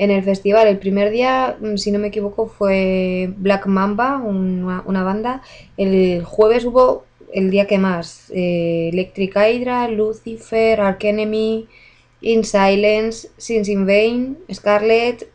en 0.00 0.10
el 0.10 0.22
festival. 0.22 0.66
El 0.66 0.78
primer 0.78 1.10
día, 1.10 1.56
mm, 1.60 1.76
si 1.76 1.90
no 1.90 1.98
me 1.98 2.08
equivoco, 2.08 2.46
fue 2.48 3.32
Black 3.36 3.66
Mamba, 3.66 4.16
una, 4.18 5.02
banda. 5.02 5.42
El 5.76 6.24
jueves 6.24 6.64
hubo 6.64 7.04
el 7.32 7.50
día 7.50 7.66
que 7.66 7.78
más, 7.78 8.30
eh, 8.34 8.90
Electric 8.92 9.36
Hydra, 9.36 9.88
Lucifer, 9.88 10.80
Ark 10.80 11.04
Enemy, 11.04 11.68
In 12.22 12.44
Silence, 12.44 13.28
Sins 13.36 13.68
in 13.68 13.86
Vain, 13.86 14.38
Scarlet, 14.52 15.30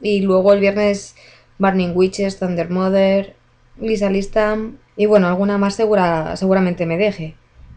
y 0.00 0.20
luego 0.20 0.52
el 0.52 0.60
viernes 0.60 1.14
Burning 1.58 1.92
Witches, 1.94 2.38
Thunder 2.38 2.70
Mother, 2.70 3.34
Lisa 3.80 4.10
Listam 4.10 4.78
y 4.96 5.06
bueno, 5.06 5.28
alguna 5.28 5.58
más 5.58 5.74
segura, 5.74 6.36
seguramente 6.36 6.86
me 6.86 6.96
deje. 6.96 7.34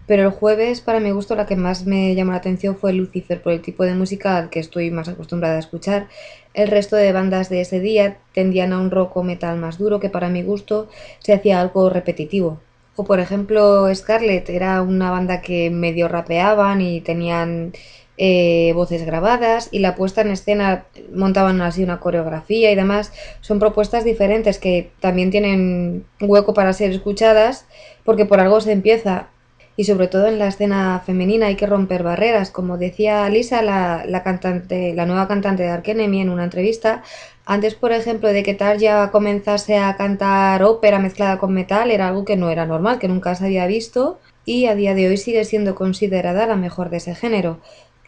Pero 0.08 0.24
el 0.24 0.32
jueves, 0.32 0.82
para 0.82 1.00
mi 1.00 1.12
gusto, 1.12 1.36
la 1.36 1.46
que 1.46 1.56
más 1.56 1.86
me 1.86 2.16
llamó 2.16 2.32
la 2.32 2.38
atención 2.38 2.76
fue 2.76 2.94
Lucifer, 2.94 3.44
por 3.44 3.54
el 3.54 3.62
tipo 3.62 3.84
de 3.84 3.94
música 3.94 4.50
que 4.50 4.60
estoy 4.60 4.90
más 4.90 5.08
acostumbrada 5.08 5.58
a 5.58 5.60
escuchar. 5.60 6.08
El 6.56 6.70
resto 6.70 6.96
de 6.96 7.12
bandas 7.12 7.50
de 7.50 7.62
ese 7.62 7.80
día 7.80 8.18
tendían 8.34 8.74
a 8.74 8.80
un 8.80 8.90
rock 8.90 9.18
o 9.18 9.24
metal 9.24 9.58
más 9.60 9.78
duro, 9.78 10.00
que 10.00 10.10
para 10.10 10.30
mi 10.30 10.42
gusto 10.42 10.90
se 11.20 11.34
hacía 11.34 11.62
algo 11.62 11.92
repetitivo. 11.92 12.60
O 12.96 13.04
por 13.04 13.20
ejemplo, 13.20 13.94
Scarlett 13.94 14.50
era 14.50 14.82
una 14.82 15.12
banda 15.12 15.42
que 15.42 15.70
medio 15.70 16.08
rapeaban 16.08 16.82
y 16.82 17.02
tenían 17.02 17.74
eh, 18.22 18.74
voces 18.76 19.06
grabadas 19.06 19.70
y 19.72 19.80
la 19.80 19.96
puesta 19.96 20.20
en 20.20 20.32
escena 20.32 20.84
montaban 21.16 21.62
así 21.62 21.84
una 21.84 22.02
coreografía 22.02 22.70
y 22.70 22.76
demás. 22.76 23.14
Son 23.40 23.60
propuestas 23.60 24.04
diferentes 24.04 24.60
que 24.60 24.92
también 25.00 25.32
tienen 25.32 26.04
hueco 26.20 26.54
para 26.54 26.74
ser 26.74 26.92
escuchadas 26.92 27.66
porque 28.04 28.26
por 28.26 28.42
algo 28.42 28.60
se 28.60 28.74
empieza 28.74 29.30
y 29.78 29.86
sobre 29.86 30.10
todo 30.10 30.28
en 30.28 30.38
la 30.38 30.48
escena 30.48 31.02
femenina 31.06 31.48
hay 31.48 31.56
que 31.56 31.66
romper 31.66 32.04
barreras. 32.04 32.52
Como 32.52 32.78
decía 32.78 33.30
Lisa, 33.30 33.62
la, 33.62 34.04
la 34.06 34.22
cantante, 34.22 34.94
la 34.94 35.06
nueva 35.06 35.30
cantante 35.30 35.64
de 35.64 35.70
Arkenemy 35.70 36.20
en 36.20 36.30
una 36.30 36.44
entrevista, 36.44 37.04
antes, 37.46 37.76
por 37.76 37.94
ejemplo, 37.94 38.28
de 38.28 38.44
que 38.44 38.58
ya 38.78 39.10
comenzase 39.12 39.78
a 39.78 39.96
cantar 39.96 40.62
ópera 40.64 41.00
mezclada 41.00 41.38
con 41.38 41.54
metal, 41.54 41.90
era 41.90 42.10
algo 42.10 42.26
que 42.26 42.36
no 42.36 42.50
era 42.50 42.66
normal, 42.66 43.00
que 43.00 43.08
nunca 43.08 43.34
se 43.36 43.46
había 43.46 43.66
visto 43.66 44.20
y 44.46 44.66
a 44.66 44.76
día 44.76 44.94
de 44.94 45.08
hoy 45.08 45.18
sigue 45.18 45.46
siendo 45.46 45.76
considerada 45.76 46.46
la 46.46 46.56
mejor 46.56 46.90
de 46.90 46.98
ese 46.98 47.16
género. 47.16 47.60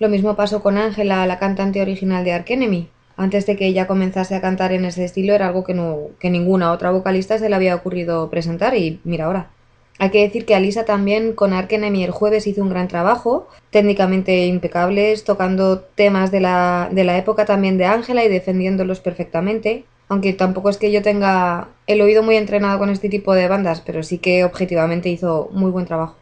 Lo 0.01 0.09
mismo 0.09 0.35
pasó 0.35 0.63
con 0.63 0.79
Ángela, 0.79 1.27
la 1.27 1.37
cantante 1.37 1.79
original 1.79 2.23
de 2.23 2.33
Ark 2.33 2.47
Enemy. 2.49 2.89
Antes 3.17 3.45
de 3.45 3.55
que 3.55 3.67
ella 3.67 3.85
comenzase 3.85 4.33
a 4.33 4.41
cantar 4.41 4.71
en 4.71 4.83
ese 4.83 5.05
estilo 5.05 5.35
era 5.35 5.45
algo 5.45 5.63
que, 5.63 5.75
no, 5.75 6.07
que 6.19 6.31
ninguna 6.31 6.71
otra 6.71 6.89
vocalista 6.89 7.37
se 7.37 7.47
le 7.47 7.55
había 7.55 7.75
ocurrido 7.75 8.27
presentar 8.31 8.75
y 8.75 8.99
mira 9.03 9.25
ahora. 9.25 9.51
Hay 9.99 10.09
que 10.09 10.23
decir 10.23 10.47
que 10.47 10.55
Alisa 10.55 10.85
también 10.85 11.33
con 11.33 11.53
Ark 11.53 11.71
Enemy 11.71 12.03
el 12.03 12.09
jueves 12.09 12.47
hizo 12.47 12.63
un 12.63 12.71
gran 12.71 12.87
trabajo, 12.87 13.47
técnicamente 13.69 14.47
impecables, 14.47 15.23
tocando 15.23 15.81
temas 15.81 16.31
de 16.31 16.39
la, 16.39 16.89
de 16.91 17.03
la 17.03 17.19
época 17.19 17.45
también 17.45 17.77
de 17.77 17.85
Ángela 17.85 18.25
y 18.25 18.27
defendiéndolos 18.27 19.01
perfectamente. 19.01 19.85
Aunque 20.09 20.33
tampoco 20.33 20.71
es 20.71 20.77
que 20.77 20.91
yo 20.91 21.03
tenga 21.03 21.67
el 21.85 22.01
oído 22.01 22.23
muy 22.23 22.37
entrenado 22.37 22.79
con 22.79 22.89
este 22.89 23.07
tipo 23.07 23.35
de 23.35 23.47
bandas, 23.47 23.81
pero 23.81 24.01
sí 24.01 24.17
que 24.17 24.45
objetivamente 24.45 25.09
hizo 25.09 25.49
muy 25.51 25.69
buen 25.69 25.85
trabajo. 25.85 26.15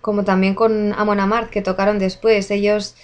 Como 0.00 0.24
también 0.24 0.54
con 0.54 0.94
Amon 0.94 1.20
Amarth 1.20 1.50
que 1.50 1.60
tocaron 1.60 1.98
después, 1.98 2.50
ellos 2.50 2.96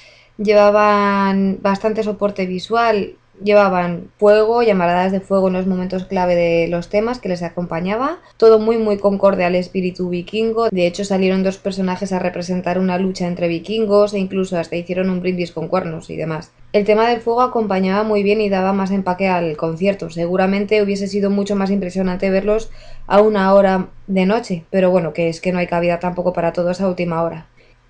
llevaban 0.42 1.58
bastante 1.62 2.02
soporte 2.02 2.46
visual, 2.46 3.16
llevaban 3.42 4.10
fuego, 4.18 4.62
llamaradas 4.62 5.12
de 5.12 5.20
fuego 5.20 5.48
en 5.48 5.54
los 5.54 5.66
momentos 5.66 6.04
clave 6.04 6.34
de 6.34 6.68
los 6.68 6.88
temas 6.88 7.18
que 7.18 7.28
les 7.28 7.42
acompañaba, 7.42 8.18
todo 8.36 8.58
muy 8.58 8.78
muy 8.78 8.98
concorde 8.98 9.44
al 9.44 9.54
espíritu 9.54 10.08
vikingo, 10.08 10.68
de 10.68 10.86
hecho 10.86 11.04
salieron 11.04 11.42
dos 11.42 11.58
personajes 11.58 12.12
a 12.12 12.18
representar 12.18 12.78
una 12.78 12.98
lucha 12.98 13.26
entre 13.26 13.48
vikingos 13.48 14.14
e 14.14 14.18
incluso 14.18 14.58
hasta 14.58 14.76
hicieron 14.76 15.10
un 15.10 15.20
brindis 15.20 15.52
con 15.52 15.68
cuernos 15.68 16.10
y 16.10 16.16
demás. 16.16 16.52
El 16.72 16.84
tema 16.84 17.08
del 17.08 17.20
fuego 17.20 17.42
acompañaba 17.42 18.02
muy 18.02 18.22
bien 18.22 18.40
y 18.40 18.48
daba 18.48 18.72
más 18.72 18.90
empaque 18.90 19.28
al 19.28 19.56
concierto, 19.56 20.10
seguramente 20.10 20.82
hubiese 20.82 21.06
sido 21.06 21.30
mucho 21.30 21.56
más 21.56 21.70
impresionante 21.70 22.30
verlos 22.30 22.70
a 23.06 23.20
una 23.20 23.52
hora 23.54 23.88
de 24.06 24.26
noche, 24.26 24.64
pero 24.70 24.90
bueno, 24.90 25.12
que 25.12 25.28
es 25.28 25.40
que 25.40 25.52
no 25.52 25.58
hay 25.58 25.66
cabida 25.66 25.98
tampoco 25.98 26.32
para 26.32 26.52
todos 26.52 26.80
a 26.80 26.88
última 26.88 27.22
hora. 27.22 27.46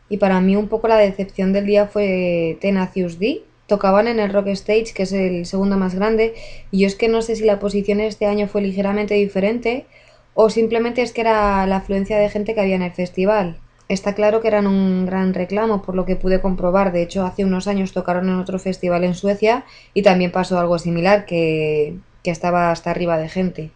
Y 0.08 0.18
para 0.18 0.40
mí 0.40 0.56
un 0.56 0.68
poco 0.68 0.88
la 0.88 0.96
decepción 0.96 1.52
del 1.52 1.66
día 1.66 1.86
fue 1.86 2.58
Tenacious 2.60 3.18
D, 3.18 3.42
tocaban 3.66 4.08
en 4.08 4.20
el 4.20 4.32
Rock 4.32 4.48
Stage, 4.48 4.92
que 4.94 5.04
es 5.04 5.12
el 5.12 5.46
segundo 5.46 5.78
más 5.78 5.94
grande, 5.94 6.34
y 6.70 6.80
yo 6.80 6.86
es 6.86 6.94
que 6.94 7.08
no 7.08 7.22
sé 7.22 7.36
si 7.36 7.44
la 7.44 7.58
posición 7.58 8.00
este 8.00 8.26
año 8.26 8.46
fue 8.46 8.60
ligeramente 8.60 9.14
diferente 9.14 9.86
o 10.34 10.50
simplemente 10.50 11.02
es 11.02 11.12
que 11.12 11.22
era 11.22 11.66
la 11.66 11.76
afluencia 11.76 12.18
de 12.18 12.28
gente 12.28 12.54
que 12.54 12.60
había 12.60 12.76
en 12.76 12.82
el 12.82 12.92
festival. 12.92 13.58
Está 13.88 14.14
claro 14.14 14.40
que 14.40 14.48
eran 14.48 14.66
un 14.66 15.04
gran 15.06 15.34
reclamo, 15.34 15.82
por 15.82 15.94
lo 15.94 16.06
que 16.06 16.16
pude 16.16 16.40
comprobar. 16.40 16.92
De 16.92 17.02
hecho, 17.02 17.26
hace 17.26 17.44
unos 17.44 17.68
años 17.68 17.92
tocaron 17.92 18.28
en 18.28 18.36
otro 18.36 18.58
festival 18.58 19.04
en 19.04 19.14
Suecia 19.14 19.64
y 19.92 20.02
también 20.02 20.32
pasó 20.32 20.58
algo 20.58 20.78
similar, 20.78 21.26
que, 21.26 21.96
que 22.22 22.30
estaba 22.30 22.70
hasta 22.70 22.90
arriba 22.90 23.18
de 23.18 23.28
gente. 23.28 23.70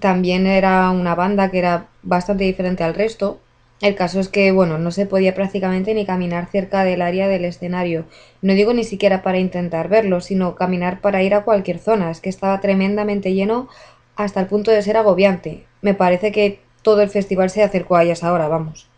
También 0.00 0.46
era 0.46 0.90
una 0.90 1.14
banda 1.14 1.50
que 1.50 1.58
era 1.58 1.86
bastante 2.02 2.44
diferente 2.44 2.82
al 2.82 2.94
resto, 2.94 3.40
el 3.80 3.96
caso 3.96 4.20
es 4.20 4.28
que, 4.28 4.52
bueno, 4.52 4.78
no 4.78 4.90
se 4.92 5.04
podía 5.04 5.34
prácticamente 5.34 5.94
ni 5.94 6.06
caminar 6.06 6.48
cerca 6.50 6.84
del 6.84 7.02
área 7.02 7.28
del 7.28 7.44
escenario. 7.44 8.06
No 8.40 8.54
digo 8.54 8.72
ni 8.72 8.84
siquiera 8.84 9.22
para 9.22 9.38
intentar 9.38 9.88
verlo, 9.88 10.20
sino 10.20 10.54
caminar 10.54 11.00
para 11.00 11.22
ir 11.22 11.34
a 11.34 11.42
cualquier 11.44 11.78
zona. 11.78 12.10
Es 12.10 12.20
que 12.20 12.30
estaba 12.30 12.60
tremendamente 12.60 13.34
lleno 13.34 13.68
hasta 14.16 14.40
el 14.40 14.46
punto 14.46 14.70
de 14.70 14.82
ser 14.82 14.96
agobiante. 14.96 15.64
Me 15.82 15.92
parece 15.92 16.30
que 16.30 16.60
todo 16.82 17.02
el 17.02 17.10
festival 17.10 17.50
se 17.50 17.62
acercó 17.62 17.96
a 17.96 18.04
ellas 18.04 18.22
ahora, 18.22 18.48
vamos. 18.48 18.88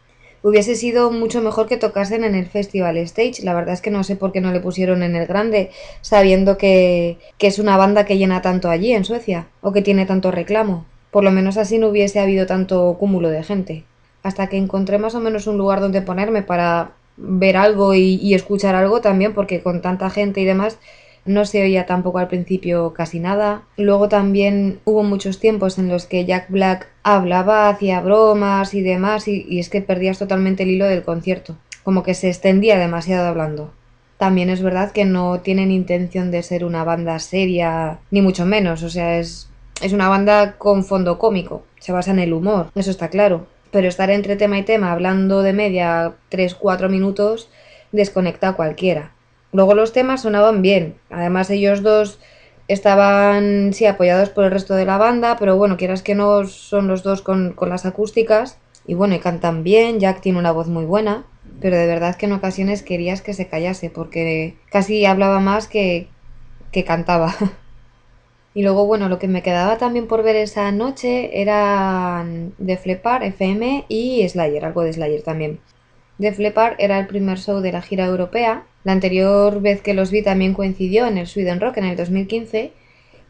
Hubiese 0.42 0.76
sido 0.76 1.10
mucho 1.10 1.40
mejor 1.40 1.66
que 1.66 1.78
tocasen 1.78 2.22
en 2.22 2.34
el 2.34 2.46
Festival 2.46 2.98
Stage. 2.98 3.42
La 3.42 3.54
verdad 3.54 3.74
es 3.74 3.80
que 3.80 3.90
no 3.90 4.04
sé 4.04 4.14
por 4.14 4.30
qué 4.30 4.40
no 4.40 4.52
le 4.52 4.60
pusieron 4.60 5.02
en 5.02 5.16
el 5.16 5.26
grande, 5.26 5.70
sabiendo 6.02 6.58
que, 6.58 7.18
que 7.38 7.46
es 7.48 7.58
una 7.58 7.76
banda 7.76 8.04
que 8.04 8.18
llena 8.18 8.42
tanto 8.42 8.68
allí 8.68 8.92
en 8.92 9.04
Suecia, 9.04 9.48
o 9.62 9.72
que 9.72 9.82
tiene 9.82 10.06
tanto 10.06 10.30
reclamo. 10.30 10.84
Por 11.10 11.24
lo 11.24 11.32
menos 11.32 11.56
así 11.56 11.78
no 11.78 11.88
hubiese 11.88 12.20
habido 12.20 12.46
tanto 12.46 12.94
cúmulo 13.00 13.30
de 13.30 13.42
gente 13.42 13.84
hasta 14.26 14.48
que 14.48 14.56
encontré 14.56 14.98
más 14.98 15.14
o 15.14 15.20
menos 15.20 15.46
un 15.46 15.56
lugar 15.56 15.80
donde 15.80 16.02
ponerme 16.02 16.42
para 16.42 16.90
ver 17.16 17.56
algo 17.56 17.94
y, 17.94 18.34
escuchar 18.34 18.74
algo 18.74 19.00
también, 19.00 19.34
porque 19.34 19.62
con 19.62 19.80
tanta 19.80 20.10
gente 20.10 20.40
y 20.40 20.44
demás 20.44 20.78
no 21.24 21.44
se 21.44 21.62
oía 21.62 21.86
tampoco 21.86 22.18
al 22.18 22.26
principio 22.26 22.92
casi 22.92 23.20
nada. 23.20 23.62
Luego 23.76 24.08
también 24.08 24.80
hubo 24.84 25.04
muchos 25.04 25.38
tiempos 25.38 25.78
en 25.78 25.88
los 25.88 26.06
que 26.06 26.24
Jack 26.24 26.50
Black 26.50 26.88
hablaba, 27.04 27.68
hacía 27.68 28.00
bromas 28.00 28.74
y 28.74 28.82
demás, 28.82 29.28
y, 29.28 29.46
y, 29.48 29.60
es 29.60 29.70
que 29.70 29.80
perdías 29.80 30.18
totalmente 30.18 30.64
el 30.64 30.70
hilo 30.70 30.86
del 30.86 31.04
concierto, 31.04 31.56
como 31.84 32.02
que 32.02 32.14
se 32.14 32.28
extendía 32.28 32.78
demasiado 32.78 33.28
hablando. 33.28 33.70
También 34.18 34.50
es 34.50 34.60
verdad 34.60 34.90
que 34.90 35.04
no 35.04 35.38
tienen 35.38 35.70
intención 35.70 36.32
de 36.32 36.42
ser 36.42 36.64
una 36.64 36.82
banda 36.82 37.20
seria, 37.20 38.00
ni 38.10 38.22
mucho 38.22 38.44
menos, 38.44 38.82
o 38.82 38.90
sea, 38.90 39.20
es, 39.20 39.48
es 39.82 39.92
una 39.92 40.08
banda 40.08 40.56
con 40.58 40.84
fondo 40.84 41.16
cómico, 41.16 41.62
se 41.78 41.92
basa 41.92 42.10
en 42.10 42.18
el 42.18 42.32
humor, 42.32 42.70
eso 42.74 42.90
está 42.90 43.08
claro 43.08 43.46
pero 43.76 43.88
estar 43.88 44.08
entre 44.08 44.36
tema 44.36 44.56
y 44.56 44.62
tema 44.62 44.90
hablando 44.90 45.42
de 45.42 45.52
media 45.52 46.14
3-4 46.30 46.88
minutos 46.88 47.50
desconecta 47.92 48.48
a 48.48 48.52
cualquiera. 48.54 49.12
Luego 49.52 49.74
los 49.74 49.92
temas 49.92 50.22
sonaban 50.22 50.62
bien, 50.62 50.94
además 51.10 51.50
ellos 51.50 51.82
dos 51.82 52.18
estaban 52.68 53.74
sí 53.74 53.84
apoyados 53.84 54.30
por 54.30 54.44
el 54.44 54.50
resto 54.50 54.72
de 54.72 54.86
la 54.86 54.96
banda, 54.96 55.36
pero 55.38 55.58
bueno, 55.58 55.76
quieras 55.76 56.00
que 56.00 56.14
no 56.14 56.46
son 56.46 56.88
los 56.88 57.02
dos 57.02 57.20
con, 57.20 57.52
con 57.52 57.68
las 57.68 57.84
acústicas 57.84 58.56
y 58.86 58.94
bueno, 58.94 59.14
y 59.14 59.18
cantan 59.18 59.62
bien, 59.62 60.00
Jack 60.00 60.22
tiene 60.22 60.38
una 60.38 60.52
voz 60.52 60.68
muy 60.68 60.86
buena, 60.86 61.26
pero 61.60 61.76
de 61.76 61.86
verdad 61.86 62.16
que 62.16 62.24
en 62.24 62.32
ocasiones 62.32 62.82
querías 62.82 63.20
que 63.20 63.34
se 63.34 63.46
callase 63.46 63.90
porque 63.90 64.56
casi 64.70 65.04
hablaba 65.04 65.38
más 65.38 65.68
que, 65.68 66.08
que 66.72 66.82
cantaba. 66.82 67.34
Y 68.56 68.62
luego, 68.62 68.86
bueno, 68.86 69.10
lo 69.10 69.18
que 69.18 69.28
me 69.28 69.42
quedaba 69.42 69.76
también 69.76 70.06
por 70.06 70.22
ver 70.22 70.34
esa 70.34 70.72
noche 70.72 71.42
eran 71.42 72.54
The 72.56 72.78
Flepar, 72.78 73.22
FM 73.22 73.84
y 73.86 74.26
Slayer, 74.26 74.64
algo 74.64 74.82
de 74.82 74.94
Slayer 74.94 75.20
también. 75.20 75.60
The 76.18 76.32
Flepar 76.32 76.74
era 76.78 76.98
el 76.98 77.06
primer 77.06 77.36
show 77.38 77.60
de 77.60 77.72
la 77.72 77.82
gira 77.82 78.06
europea. 78.06 78.64
La 78.82 78.92
anterior 78.92 79.60
vez 79.60 79.82
que 79.82 79.92
los 79.92 80.10
vi 80.10 80.22
también 80.22 80.54
coincidió 80.54 81.06
en 81.06 81.18
el 81.18 81.26
Sweden 81.26 81.60
Rock 81.60 81.76
en 81.76 81.84
el 81.84 81.96
2015. 81.96 82.72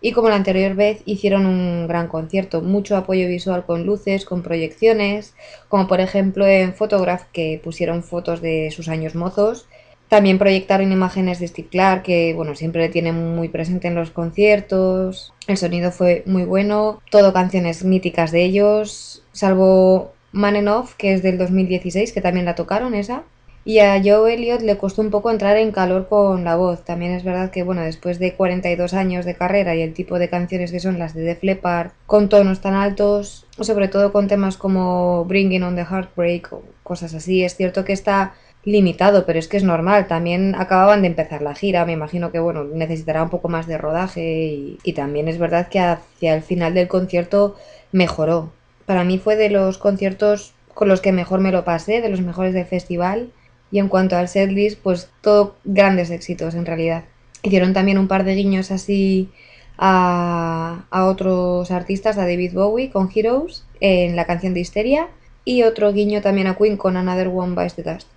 Y 0.01 0.13
como 0.13 0.29
la 0.29 0.37
anterior 0.37 0.77
vez 0.77 1.03
hicieron 1.07 1.45
un 1.47 1.89
gran 1.89 2.07
concierto, 2.07 2.63
mucho 2.63 2.97
apoyo 2.97 3.27
visual 3.27 3.67
con 3.67 3.85
luces, 3.85 4.25
con 4.27 4.45
proyecciones, 4.45 5.35
como 5.69 5.89
por 5.89 5.99
ejemplo 5.99 6.47
en 6.47 6.73
Photograph 6.73 7.25
que 7.33 7.61
pusieron 7.65 8.05
fotos 8.05 8.41
de 8.41 8.71
sus 8.71 8.89
años 8.89 9.17
mozos 9.17 9.67
también 10.09 10.39
proyectaron 10.39 10.93
imágenes 10.93 11.41
de 11.41 11.49
Steve 11.49 11.69
Clark, 11.69 12.03
que 12.03 12.33
bueno, 12.35 12.55
siempre 12.55 12.83
le 12.83 12.89
tiene 12.89 13.13
muy 13.13 13.49
presente 13.49 13.89
en 13.89 13.95
los 13.95 14.11
conciertos. 14.11 15.33
El 15.47 15.57
sonido 15.57 15.91
fue 15.91 16.23
muy 16.27 16.45
bueno, 16.45 17.01
todo 17.11 17.33
canciones 17.33 17.85
míticas 17.85 18.31
de 18.31 18.45
ellos, 18.45 19.23
salvo 19.33 20.13
Man 20.33 20.57
and 20.57 20.69
Off, 20.69 20.95
que 20.97 21.15
es 21.15 21.23
del 21.23 21.39
2016, 21.39 22.13
que 22.13 22.21
también 22.21 22.47
la 22.47 22.55
tocaron 22.55 22.95
esa. 22.95 23.25
Y 23.65 23.81
a 23.81 24.01
Joe 24.01 24.33
Elliott 24.33 24.61
le 24.61 24.79
costó 24.79 25.03
un 25.03 25.11
poco 25.11 25.29
entrar 25.29 25.57
en 25.57 25.73
calor 25.73 26.07
con 26.09 26.45
la 26.45 26.55
voz. 26.55 26.85
También 26.85 27.11
es 27.11 27.25
verdad 27.25 27.51
que, 27.51 27.65
bueno, 27.65 27.83
después 27.83 28.21
de 28.21 28.35
42 28.35 28.95
años 28.95 29.25
de 29.25 29.35
carrera 29.35 29.75
y 29.75 29.83
el 29.83 29.93
tipo 29.93 30.21
de 30.21 30.29
canciones 30.29 30.71
que 30.71 30.79
son 30.79 31.01
las 31.01 31.15
de 31.15 31.23
Def 31.23 31.43
Leppard, 31.43 31.91
con 32.07 32.29
tonos 32.29 32.61
tan 32.61 32.75
altos, 32.75 33.45
sobre 33.59 33.89
todo 33.89 34.13
con 34.13 34.29
temas 34.29 34.57
como 34.57 35.25
Bringing 35.25 35.65
on 35.65 35.75
the 35.75 35.83
Heartbreak 35.83 36.53
o 36.53 36.63
cosas 36.85 37.13
así, 37.13 37.43
es 37.43 37.57
cierto 37.57 37.85
que 37.85 37.93
está 37.93 38.35
limitado, 38.67 39.25
pero 39.25 39.39
es 39.39 39.49
que 39.49 39.57
es 39.57 39.65
normal. 39.65 40.09
También 40.09 40.55
acababan 40.57 41.01
de 41.01 41.09
empezar 41.09 41.41
la 41.41 41.55
gira, 41.55 41.87
me 41.87 41.93
imagino 41.93 42.33
que 42.33 42.41
bueno, 42.41 42.65
necesitará 42.65 43.23
un 43.23 43.31
poco 43.31 43.49
más 43.49 43.67
de 43.67 43.79
rodaje 43.79 44.79
y, 44.83 44.93
también 44.93 45.29
es 45.29 45.39
verdad 45.39 45.69
que 45.69 45.81
hacia 45.81 46.35
el 46.35 46.43
final 46.43 46.75
del 46.75 46.89
concierto 46.89 47.57
mejoró. 47.93 48.53
Para 48.85 49.05
mí 49.05 49.19
fue 49.19 49.37
de 49.37 49.51
los 49.51 49.79
conciertos 49.79 50.53
con 50.75 50.89
los 50.89 51.01
que 51.01 51.13
mejor 51.13 51.41
me 51.41 51.53
lo 51.53 51.65
pasé, 51.65 52.01
de 52.03 52.09
los 52.09 52.21
mejores 52.21 52.53
del 52.53 52.67
festival. 52.67 53.31
Y 53.71 53.79
en 53.79 53.89
cuanto 53.89 54.17
al 54.17 54.29
setlist, 54.29 54.81
pues 54.81 55.11
todo 55.23 55.57
grandes 55.65 56.11
éxitos 56.11 56.55
en 56.55 56.67
realidad. 56.67 57.05
Hicieron 57.43 57.73
también 57.73 57.99
un 57.99 58.09
par 58.09 58.25
de 58.25 58.35
guiños 58.35 58.71
así 58.71 59.31
a, 59.79 60.87
a 60.91 61.05
otros 61.07 61.71
artistas, 61.71 62.19
a 62.19 62.27
David 62.27 62.55
Bowie 62.55 62.91
con 62.91 63.11
Heroes 63.15 63.65
en 63.81 64.17
la 64.17 64.25
canción 64.25 64.55
de 64.55 64.61
Histeria 64.61 65.09
y 65.45 65.63
otro 65.63 65.93
guiño 65.93 66.21
también 66.23 66.49
a 66.49 66.57
Queen 66.57 66.77
con 66.77 66.97
Another 66.97 67.29
One 67.29 67.55
Bites 67.55 67.75
the 67.75 67.83
Dust. 67.83 68.09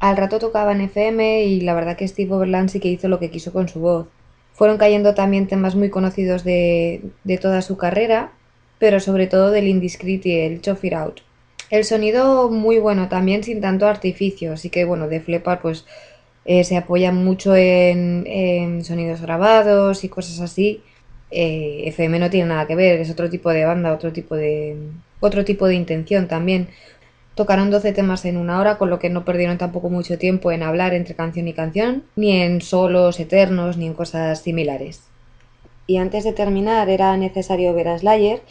Al 0.00 0.16
rato 0.16 0.38
tocaba 0.38 0.72
en 0.72 0.82
FM 0.82 1.44
y 1.44 1.60
la 1.60 1.74
verdad 1.74 1.96
que 1.96 2.06
Steve 2.06 2.32
Overland 2.32 2.68
sí 2.68 2.80
que 2.80 2.88
hizo 2.88 3.08
lo 3.08 3.18
que 3.18 3.30
quiso 3.30 3.52
con 3.52 3.68
su 3.68 3.80
voz. 3.80 4.06
Fueron 4.52 4.78
cayendo 4.78 5.14
también 5.14 5.48
temas 5.48 5.74
muy 5.74 5.90
conocidos 5.90 6.44
de, 6.44 7.10
toda 7.40 7.60
su 7.62 7.76
carrera, 7.76 8.32
pero 8.78 9.00
sobre 9.00 9.26
todo 9.26 9.50
del 9.50 9.66
Indiscreet 9.66 10.26
y 10.26 10.38
el 10.40 10.60
Chuff 10.60 10.84
It 10.84 10.92
Out. 10.92 11.20
El 11.70 11.84
sonido 11.84 12.50
muy 12.50 12.78
bueno 12.78 13.08
también 13.08 13.42
sin 13.42 13.60
tanto 13.60 13.88
artificio, 13.88 14.52
así 14.52 14.70
que 14.70 14.84
bueno, 14.84 15.08
de 15.08 15.20
Flepar 15.20 15.60
pues 15.60 15.86
eh, 16.44 16.62
se 16.62 16.76
apoya 16.76 17.10
mucho 17.10 17.56
en, 17.56 18.84
sonidos 18.84 19.22
grabados 19.22 20.04
y 20.04 20.08
cosas 20.08 20.40
así. 20.40 20.82
Eh, 21.32 21.84
FM 21.86 22.20
no 22.20 22.30
tiene 22.30 22.48
nada 22.50 22.66
que 22.66 22.76
ver, 22.76 23.00
es 23.00 23.10
otro 23.10 23.28
tipo 23.28 23.50
de 23.50 23.64
banda, 23.64 23.92
otro 23.92 24.12
tipo 24.12 24.36
de 24.36 24.76
otro 25.20 25.44
tipo 25.44 25.66
de 25.66 25.74
intención 25.74 26.28
también. 26.28 26.68
Tocaron 27.34 27.70
12 27.70 27.92
temas 27.92 28.24
en 28.24 28.36
una 28.36 28.60
hora, 28.60 28.78
con 28.78 28.90
lo 28.90 28.98
que 28.98 29.10
no 29.10 29.24
perdieron 29.24 29.58
tampoco 29.58 29.90
mucho 29.90 30.18
tiempo 30.18 30.52
en 30.52 30.62
hablar 30.62 30.94
entre 30.94 31.16
canción 31.16 31.48
y 31.48 31.52
canción, 31.52 32.04
ni 32.14 32.32
en 32.32 32.60
solos 32.60 33.18
eternos, 33.18 33.76
ni 33.76 33.86
en 33.86 33.94
cosas 33.94 34.40
similares. 34.40 35.02
Y 35.86 35.96
antes 35.96 36.22
de 36.24 36.32
terminar 36.32 36.88
era 36.88 37.16
necesario 37.16 37.74
ver 37.74 37.88
a 37.88 37.98
Slayer, 37.98 38.42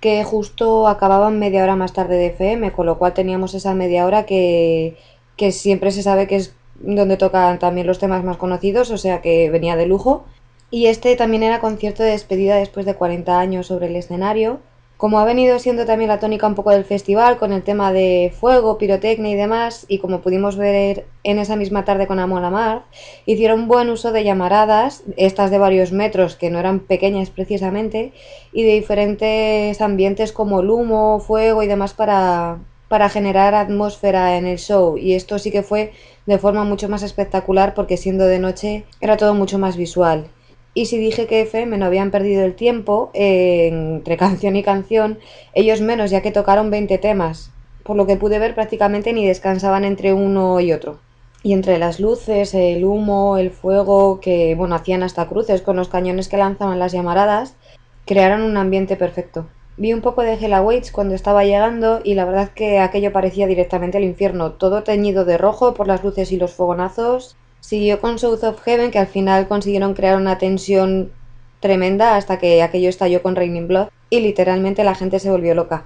que 0.00 0.22
justo 0.22 0.86
acababan 0.86 1.38
media 1.38 1.62
hora 1.62 1.76
más 1.76 1.94
tarde 1.94 2.16
de 2.16 2.26
FM, 2.26 2.72
con 2.72 2.86
lo 2.86 2.98
cual 2.98 3.14
teníamos 3.14 3.54
esa 3.54 3.74
media 3.74 4.04
hora 4.04 4.26
que, 4.26 4.96
que 5.36 5.50
siempre 5.50 5.90
se 5.90 6.02
sabe 6.02 6.26
que 6.26 6.36
es 6.36 6.54
donde 6.78 7.16
tocan 7.16 7.58
también 7.58 7.86
los 7.86 7.98
temas 7.98 8.22
más 8.22 8.36
conocidos, 8.36 8.90
o 8.90 8.98
sea 8.98 9.22
que 9.22 9.50
venía 9.50 9.76
de 9.76 9.86
lujo. 9.86 10.26
Y 10.70 10.86
este 10.86 11.16
también 11.16 11.42
era 11.42 11.60
concierto 11.60 12.02
de 12.02 12.10
despedida 12.10 12.56
después 12.56 12.84
de 12.84 12.94
40 12.94 13.38
años 13.38 13.68
sobre 13.68 13.86
el 13.86 13.96
escenario, 13.96 14.60
como 14.96 15.18
ha 15.18 15.24
venido 15.24 15.58
siendo 15.58 15.84
también 15.84 16.08
la 16.08 16.18
tónica 16.18 16.46
un 16.46 16.54
poco 16.54 16.70
del 16.70 16.84
festival 16.84 17.36
con 17.36 17.52
el 17.52 17.62
tema 17.62 17.92
de 17.92 18.32
fuego, 18.38 18.78
pirotecnia 18.78 19.30
y 19.30 19.34
demás, 19.34 19.84
y 19.88 19.98
como 19.98 20.20
pudimos 20.20 20.56
ver 20.56 21.06
en 21.22 21.38
esa 21.38 21.56
misma 21.56 21.84
tarde 21.84 22.06
con 22.06 22.18
Amor 22.18 22.48
Mar, 22.50 22.84
hicieron 23.26 23.68
buen 23.68 23.90
uso 23.90 24.12
de 24.12 24.24
llamaradas, 24.24 25.02
estas 25.16 25.50
de 25.50 25.58
varios 25.58 25.92
metros 25.92 26.36
que 26.36 26.50
no 26.50 26.58
eran 26.58 26.80
pequeñas 26.80 27.30
precisamente, 27.30 28.12
y 28.52 28.64
de 28.64 28.72
diferentes 28.72 29.80
ambientes 29.80 30.32
como 30.32 30.60
el 30.60 30.70
humo, 30.70 31.20
fuego 31.20 31.62
y 31.62 31.66
demás 31.66 31.92
para, 31.92 32.58
para 32.88 33.08
generar 33.08 33.54
atmósfera 33.54 34.36
en 34.36 34.46
el 34.46 34.58
show 34.58 34.96
y 34.96 35.14
esto 35.14 35.38
sí 35.38 35.50
que 35.50 35.62
fue 35.62 35.92
de 36.26 36.38
forma 36.38 36.64
mucho 36.64 36.88
más 36.88 37.02
espectacular 37.02 37.74
porque 37.74 37.96
siendo 37.96 38.24
de 38.26 38.38
noche 38.38 38.84
era 39.00 39.16
todo 39.16 39.34
mucho 39.34 39.58
más 39.58 39.76
visual. 39.76 40.28
Y 40.76 40.84
si 40.84 40.98
dije 40.98 41.26
que 41.26 41.40
FM 41.40 41.78
no 41.78 41.86
habían 41.86 42.10
perdido 42.10 42.44
el 42.44 42.54
tiempo 42.54 43.10
eh, 43.14 43.68
entre 43.68 44.16
canción 44.24 44.56
y 44.56 44.62
canción, 44.62 45.18
ellos 45.54 45.80
menos 45.80 46.10
ya 46.10 46.20
que 46.20 46.30
tocaron 46.30 46.68
20 46.68 46.98
temas, 46.98 47.50
por 47.82 47.96
lo 47.96 48.06
que 48.06 48.16
pude 48.16 48.38
ver 48.38 48.54
prácticamente 48.54 49.14
ni 49.14 49.26
descansaban 49.26 49.86
entre 49.86 50.12
uno 50.12 50.60
y 50.60 50.74
otro. 50.74 50.98
Y 51.42 51.54
entre 51.54 51.78
las 51.78 51.98
luces, 51.98 52.52
el 52.52 52.84
humo, 52.84 53.38
el 53.38 53.52
fuego, 53.52 54.20
que 54.20 54.54
bueno, 54.54 54.74
hacían 54.74 55.02
hasta 55.02 55.26
cruces 55.28 55.62
con 55.62 55.76
los 55.76 55.88
cañones 55.88 56.28
que 56.28 56.36
lanzaban 56.36 56.78
las 56.78 56.92
llamaradas, 56.92 57.54
crearon 58.04 58.42
un 58.42 58.58
ambiente 58.58 58.96
perfecto. 58.96 59.46
Vi 59.78 59.94
un 59.94 60.02
poco 60.02 60.20
de 60.20 60.34
Hella 60.34 60.60
Waits 60.60 60.92
cuando 60.92 61.14
estaba 61.14 61.44
llegando 61.44 62.02
y 62.04 62.16
la 62.16 62.26
verdad 62.26 62.50
que 62.50 62.80
aquello 62.80 63.14
parecía 63.14 63.46
directamente 63.46 63.96
el 63.96 64.04
infierno, 64.04 64.52
todo 64.52 64.82
teñido 64.82 65.24
de 65.24 65.38
rojo 65.38 65.72
por 65.72 65.86
las 65.86 66.04
luces 66.04 66.32
y 66.32 66.36
los 66.36 66.52
fogonazos. 66.52 67.34
Siguió 67.66 68.00
con 68.00 68.20
South 68.20 68.44
of 68.44 68.62
Heaven 68.62 68.92
que 68.92 69.00
al 69.00 69.08
final 69.08 69.48
consiguieron 69.48 69.94
crear 69.94 70.16
una 70.16 70.38
tensión 70.38 71.10
tremenda 71.58 72.14
hasta 72.14 72.38
que 72.38 72.62
aquello 72.62 72.88
estalló 72.88 73.22
con 73.22 73.34
Raining 73.34 73.66
Blood 73.66 73.88
y 74.08 74.20
literalmente 74.20 74.84
la 74.84 74.94
gente 74.94 75.18
se 75.18 75.32
volvió 75.32 75.52
loca. 75.52 75.84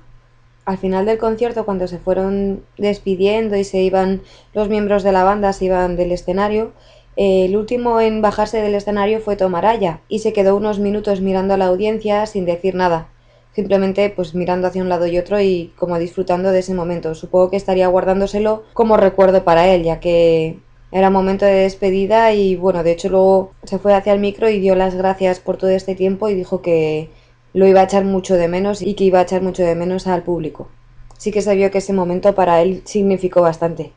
Al 0.66 0.76
final 0.76 1.06
del 1.06 1.16
concierto, 1.16 1.64
cuando 1.64 1.88
se 1.88 1.98
fueron 1.98 2.62
despidiendo 2.76 3.56
y 3.56 3.64
se 3.64 3.78
iban 3.78 4.20
los 4.52 4.68
miembros 4.68 5.02
de 5.02 5.12
la 5.12 5.24
banda, 5.24 5.54
se 5.54 5.64
iban 5.64 5.96
del 5.96 6.12
escenario, 6.12 6.72
el 7.16 7.56
último 7.56 7.98
en 8.02 8.20
bajarse 8.20 8.60
del 8.60 8.74
escenario 8.74 9.20
fue 9.20 9.36
Tomaraya 9.36 10.00
y 10.06 10.18
se 10.18 10.34
quedó 10.34 10.56
unos 10.56 10.80
minutos 10.80 11.22
mirando 11.22 11.54
a 11.54 11.56
la 11.56 11.68
audiencia 11.68 12.26
sin 12.26 12.44
decir 12.44 12.74
nada 12.74 13.08
simplemente 13.52 14.10
pues 14.10 14.34
mirando 14.34 14.68
hacia 14.68 14.82
un 14.82 14.90
lado 14.90 15.06
y 15.06 15.18
otro 15.18 15.40
y 15.40 15.72
como 15.78 15.98
disfrutando 15.98 16.50
de 16.50 16.58
ese 16.58 16.74
momento. 16.74 17.14
Supongo 17.14 17.48
que 17.50 17.56
estaría 17.56 17.88
guardándoselo 17.88 18.64
como 18.74 18.98
recuerdo 18.98 19.44
para 19.44 19.66
él, 19.66 19.82
ya 19.82 19.98
que 19.98 20.60
era 20.92 21.10
momento 21.10 21.44
de 21.44 21.52
despedida 21.52 22.32
y 22.32 22.56
bueno, 22.56 22.82
de 22.82 22.92
hecho 22.92 23.08
luego 23.08 23.52
se 23.64 23.78
fue 23.78 23.94
hacia 23.94 24.12
el 24.12 24.20
micro 24.20 24.48
y 24.48 24.58
dio 24.58 24.74
las 24.74 24.94
gracias 24.94 25.38
por 25.40 25.56
todo 25.56 25.70
este 25.70 25.94
tiempo 25.94 26.28
y 26.28 26.34
dijo 26.34 26.62
que 26.62 27.10
lo 27.52 27.66
iba 27.66 27.80
a 27.80 27.84
echar 27.84 28.04
mucho 28.04 28.34
de 28.34 28.48
menos 28.48 28.82
y 28.82 28.94
que 28.94 29.04
iba 29.04 29.20
a 29.20 29.22
echar 29.22 29.42
mucho 29.42 29.62
de 29.62 29.74
menos 29.74 30.06
al 30.06 30.22
público. 30.22 30.68
Sí 31.18 31.30
que 31.32 31.42
se 31.42 31.54
vio 31.54 31.70
que 31.70 31.78
ese 31.78 31.92
momento 31.92 32.34
para 32.34 32.62
él 32.62 32.82
significó 32.84 33.42
bastante. 33.42 33.92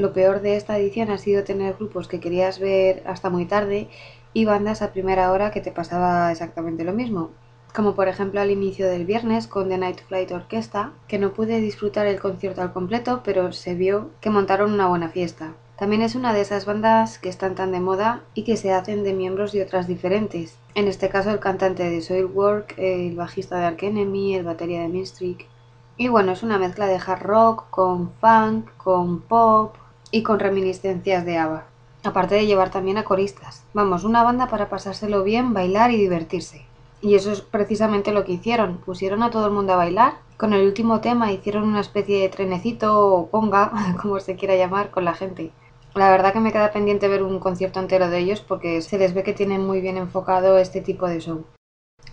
Lo 0.00 0.12
peor 0.12 0.40
de 0.40 0.56
esta 0.56 0.78
edición 0.78 1.10
ha 1.10 1.18
sido 1.18 1.44
tener 1.44 1.74
grupos 1.74 2.08
que 2.08 2.20
querías 2.20 2.58
ver 2.58 3.02
hasta 3.06 3.30
muy 3.30 3.46
tarde 3.46 3.88
y 4.32 4.44
bandas 4.44 4.82
a 4.82 4.92
primera 4.92 5.30
hora 5.32 5.50
que 5.50 5.60
te 5.60 5.72
pasaba 5.72 6.30
exactamente 6.32 6.84
lo 6.84 6.92
mismo. 6.92 7.30
Como 7.74 7.94
por 7.94 8.08
ejemplo 8.08 8.40
al 8.40 8.50
inicio 8.50 8.88
del 8.88 9.06
viernes 9.06 9.46
con 9.46 9.68
The 9.68 9.78
Night 9.78 10.00
Flight 10.08 10.32
Orquesta, 10.32 10.92
que 11.06 11.18
no 11.18 11.32
pude 11.32 11.60
disfrutar 11.60 12.06
el 12.06 12.18
concierto 12.18 12.62
al 12.62 12.72
completo, 12.72 13.20
pero 13.24 13.52
se 13.52 13.74
vio 13.74 14.10
que 14.20 14.30
montaron 14.30 14.72
una 14.72 14.88
buena 14.88 15.08
fiesta. 15.08 15.52
También 15.78 16.02
es 16.02 16.14
una 16.14 16.32
de 16.34 16.42
esas 16.42 16.66
bandas 16.66 17.18
que 17.18 17.28
están 17.28 17.54
tan 17.54 17.72
de 17.72 17.80
moda 17.80 18.22
y 18.34 18.44
que 18.44 18.56
se 18.56 18.72
hacen 18.72 19.04
de 19.04 19.14
miembros 19.14 19.52
de 19.52 19.62
otras 19.62 19.86
diferentes. 19.86 20.58
En 20.74 20.88
este 20.88 21.08
caso 21.08 21.30
el 21.30 21.40
cantante 21.40 21.88
de 21.88 22.02
Soilwork, 22.02 22.74
el 22.76 23.16
bajista 23.16 23.58
de 23.58 23.66
Ark 23.66 23.82
Enemy, 23.82 24.34
el 24.34 24.44
batería 24.44 24.82
de 24.82 24.88
Minstreak. 24.88 25.46
Y 25.96 26.08
bueno, 26.08 26.32
es 26.32 26.42
una 26.42 26.58
mezcla 26.58 26.86
de 26.86 26.96
hard 26.96 27.22
rock 27.22 27.70
con 27.70 28.12
funk, 28.20 28.68
con 28.76 29.20
pop 29.20 29.74
y 30.10 30.22
con 30.22 30.38
reminiscencias 30.38 31.24
de 31.24 31.38
ABBA. 31.38 31.66
Aparte 32.02 32.34
de 32.34 32.46
llevar 32.46 32.70
también 32.70 32.98
a 32.98 33.04
coristas. 33.04 33.64
Vamos, 33.74 34.04
una 34.04 34.22
banda 34.22 34.46
para 34.46 34.68
pasárselo 34.68 35.22
bien, 35.22 35.52
bailar 35.52 35.90
y 35.90 35.96
divertirse. 35.96 36.64
Y 37.02 37.14
eso 37.14 37.32
es 37.32 37.40
precisamente 37.40 38.12
lo 38.12 38.24
que 38.24 38.32
hicieron. 38.32 38.78
Pusieron 38.78 39.22
a 39.22 39.30
todo 39.30 39.46
el 39.46 39.52
mundo 39.52 39.72
a 39.74 39.76
bailar. 39.76 40.14
Con 40.36 40.52
el 40.52 40.66
último 40.66 41.00
tema 41.00 41.32
hicieron 41.32 41.64
una 41.64 41.80
especie 41.80 42.20
de 42.20 42.28
trenecito 42.28 43.06
o 43.06 43.26
ponga, 43.28 43.72
como 44.02 44.20
se 44.20 44.36
quiera 44.36 44.56
llamar, 44.56 44.90
con 44.90 45.04
la 45.04 45.14
gente. 45.14 45.52
La 45.94 46.10
verdad 46.10 46.32
que 46.32 46.40
me 46.40 46.52
queda 46.52 46.72
pendiente 46.72 47.08
ver 47.08 47.22
un 47.22 47.40
concierto 47.40 47.80
entero 47.80 48.08
de 48.08 48.18
ellos 48.18 48.40
porque 48.40 48.80
se 48.80 48.96
les 48.96 49.12
ve 49.12 49.22
que 49.22 49.32
tienen 49.32 49.66
muy 49.66 49.80
bien 49.80 49.96
enfocado 49.96 50.56
este 50.58 50.80
tipo 50.80 51.08
de 51.08 51.20
show. 51.20 51.44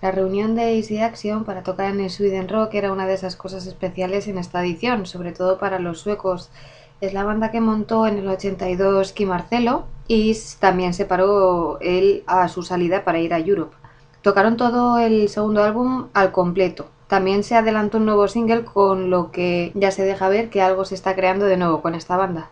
La 0.01 0.11
reunión 0.11 0.55
de 0.55 0.75
Easy 0.75 0.99
Action 0.99 1.43
para 1.43 1.63
tocar 1.63 1.91
en 1.91 1.99
el 1.99 2.09
Sweden 2.09 2.49
Rock 2.49 2.73
era 2.75 2.91
una 2.91 3.07
de 3.07 3.13
esas 3.13 3.35
cosas 3.35 3.65
especiales 3.65 4.27
en 4.27 4.37
esta 4.37 4.63
edición, 4.63 5.05
sobre 5.05 5.31
todo 5.31 5.57
para 5.57 5.79
los 5.79 5.99
suecos. 6.01 6.51
Es 6.99 7.13
la 7.13 7.23
banda 7.23 7.51
que 7.51 7.61
montó 7.61 8.07
en 8.07 8.17
el 8.17 8.27
82 8.27 9.13
Kim 9.13 9.29
Marcelo 9.29 9.85
y 10.07 10.35
también 10.59 10.95
se 10.95 11.05
paró 11.05 11.77
él 11.79 12.23
a 12.25 12.47
su 12.47 12.63
salida 12.63 13.03
para 13.03 13.19
ir 13.19 13.35
a 13.35 13.39
Europe. 13.39 13.75
Tocaron 14.23 14.57
todo 14.57 14.97
el 14.97 15.29
segundo 15.29 15.63
álbum 15.63 16.07
al 16.13 16.31
completo. 16.31 16.87
También 17.07 17.43
se 17.43 17.55
adelantó 17.55 17.99
un 17.99 18.05
nuevo 18.05 18.27
single 18.27 18.65
con 18.65 19.11
lo 19.11 19.31
que 19.31 19.71
ya 19.75 19.91
se 19.91 20.05
deja 20.05 20.27
ver 20.27 20.49
que 20.49 20.63
algo 20.63 20.85
se 20.85 20.95
está 20.95 21.15
creando 21.15 21.45
de 21.45 21.57
nuevo 21.57 21.83
con 21.83 21.93
esta 21.93 22.17
banda. 22.17 22.49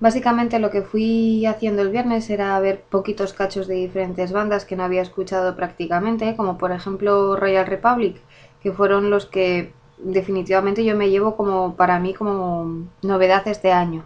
Básicamente 0.00 0.58
lo 0.58 0.70
que 0.70 0.80
fui 0.80 1.44
haciendo 1.44 1.82
el 1.82 1.90
viernes 1.90 2.30
era 2.30 2.58
ver 2.60 2.84
poquitos 2.88 3.34
cachos 3.34 3.68
de 3.68 3.74
diferentes 3.74 4.32
bandas 4.32 4.64
que 4.64 4.76
no 4.76 4.84
había 4.84 5.02
escuchado 5.02 5.56
prácticamente, 5.56 6.36
como 6.36 6.56
por 6.56 6.72
ejemplo 6.72 7.36
Royal 7.36 7.66
Republic, 7.66 8.16
que 8.62 8.72
fueron 8.72 9.10
los 9.10 9.26
que 9.26 9.74
definitivamente 9.98 10.84
yo 10.84 10.96
me 10.96 11.10
llevo 11.10 11.36
como 11.36 11.74
para 11.76 11.98
mí 11.98 12.14
como 12.14 12.86
novedad 13.02 13.46
este 13.48 13.72
año. 13.72 14.04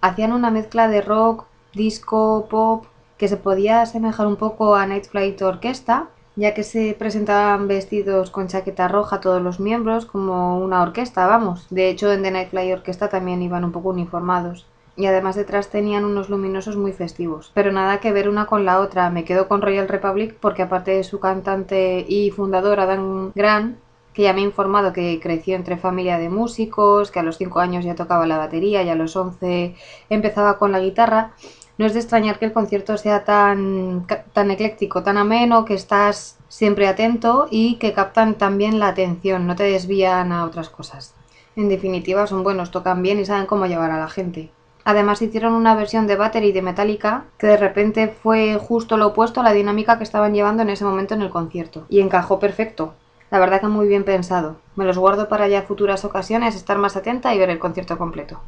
Hacían 0.00 0.32
una 0.32 0.50
mezcla 0.50 0.88
de 0.88 1.00
rock, 1.00 1.44
disco, 1.74 2.46
pop, 2.50 2.86
que 3.16 3.28
se 3.28 3.36
podía 3.36 3.82
asemejar 3.82 4.26
un 4.26 4.36
poco 4.36 4.76
a 4.76 4.86
Night 4.86 5.06
Flight 5.06 5.42
Orquesta, 5.42 6.08
ya 6.36 6.54
que 6.54 6.62
se 6.62 6.94
presentaban 6.96 7.66
vestidos 7.66 8.30
con 8.30 8.46
chaqueta 8.46 8.86
roja 8.86 9.20
todos 9.20 9.42
los 9.42 9.58
miembros, 9.58 10.06
como 10.06 10.58
una 10.58 10.82
orquesta, 10.82 11.26
vamos. 11.26 11.66
De 11.70 11.88
hecho, 11.88 12.12
en 12.12 12.22
The 12.22 12.30
Night 12.30 12.50
Flight 12.50 12.72
Orquesta 12.72 13.08
también 13.08 13.42
iban 13.42 13.64
un 13.64 13.72
poco 13.72 13.88
uniformados 13.88 14.66
y 14.98 15.06
además 15.06 15.36
detrás 15.36 15.70
tenían 15.70 16.04
unos 16.04 16.28
luminosos 16.28 16.76
muy 16.76 16.92
festivos. 16.92 17.52
Pero 17.54 17.70
nada 17.70 18.00
que 18.00 18.12
ver 18.12 18.28
una 18.28 18.46
con 18.46 18.64
la 18.64 18.80
otra, 18.80 19.10
me 19.10 19.24
quedo 19.24 19.46
con 19.46 19.62
Royal 19.62 19.88
Republic 19.88 20.36
porque 20.40 20.62
aparte 20.62 20.90
de 20.90 21.04
su 21.04 21.20
cantante 21.20 22.04
y 22.06 22.32
fundador 22.32 22.80
Adam 22.80 23.30
Grant, 23.34 23.78
que 24.18 24.24
ya 24.24 24.32
me 24.32 24.40
ha 24.40 24.44
informado 24.44 24.92
que 24.92 25.20
creció 25.22 25.54
entre 25.54 25.76
familia 25.76 26.18
de 26.18 26.28
músicos, 26.28 27.12
que 27.12 27.20
a 27.20 27.22
los 27.22 27.38
5 27.38 27.60
años 27.60 27.84
ya 27.84 27.94
tocaba 27.94 28.26
la 28.26 28.36
batería 28.36 28.82
y 28.82 28.88
a 28.88 28.96
los 28.96 29.14
11 29.14 29.76
empezaba 30.10 30.58
con 30.58 30.72
la 30.72 30.80
guitarra, 30.80 31.34
no 31.78 31.86
es 31.86 31.94
de 31.94 32.00
extrañar 32.00 32.40
que 32.40 32.46
el 32.46 32.52
concierto 32.52 32.98
sea 32.98 33.22
tan, 33.24 34.08
tan 34.32 34.50
ecléctico, 34.50 35.04
tan 35.04 35.18
ameno, 35.18 35.64
que 35.64 35.74
estás 35.74 36.36
siempre 36.48 36.88
atento 36.88 37.46
y 37.48 37.76
que 37.76 37.92
captan 37.92 38.34
también 38.34 38.80
la 38.80 38.88
atención, 38.88 39.46
no 39.46 39.54
te 39.54 39.62
desvían 39.62 40.32
a 40.32 40.44
otras 40.44 40.68
cosas. 40.68 41.14
En 41.54 41.68
definitiva, 41.68 42.26
son 42.26 42.42
buenos, 42.42 42.72
tocan 42.72 43.00
bien 43.04 43.20
y 43.20 43.24
saben 43.24 43.46
cómo 43.46 43.66
llevar 43.66 43.92
a 43.92 44.00
la 44.00 44.08
gente. 44.08 44.50
Además 44.82 45.22
hicieron 45.22 45.52
una 45.52 45.76
versión 45.76 46.08
de 46.08 46.16
Battery 46.16 46.50
de 46.50 46.62
Metallica 46.62 47.26
que 47.38 47.46
de 47.46 47.56
repente 47.56 48.08
fue 48.08 48.58
justo 48.60 48.96
lo 48.96 49.06
opuesto 49.06 49.42
a 49.42 49.44
la 49.44 49.52
dinámica 49.52 49.96
que 49.96 50.02
estaban 50.02 50.34
llevando 50.34 50.64
en 50.64 50.70
ese 50.70 50.84
momento 50.84 51.14
en 51.14 51.22
el 51.22 51.30
concierto. 51.30 51.86
Y 51.88 52.00
encajó 52.00 52.40
perfecto. 52.40 52.94
La 53.30 53.38
verdad 53.38 53.60
que 53.60 53.68
muy 53.68 53.86
bien 53.86 54.04
pensado. 54.04 54.56
Me 54.74 54.84
los 54.84 54.96
guardo 54.96 55.28
para 55.28 55.48
ya 55.48 55.62
futuras 55.62 56.04
ocasiones, 56.04 56.54
estar 56.54 56.78
más 56.78 56.96
atenta 56.96 57.34
y 57.34 57.38
ver 57.38 57.50
el 57.50 57.58
concierto 57.58 57.98
completo. 57.98 58.40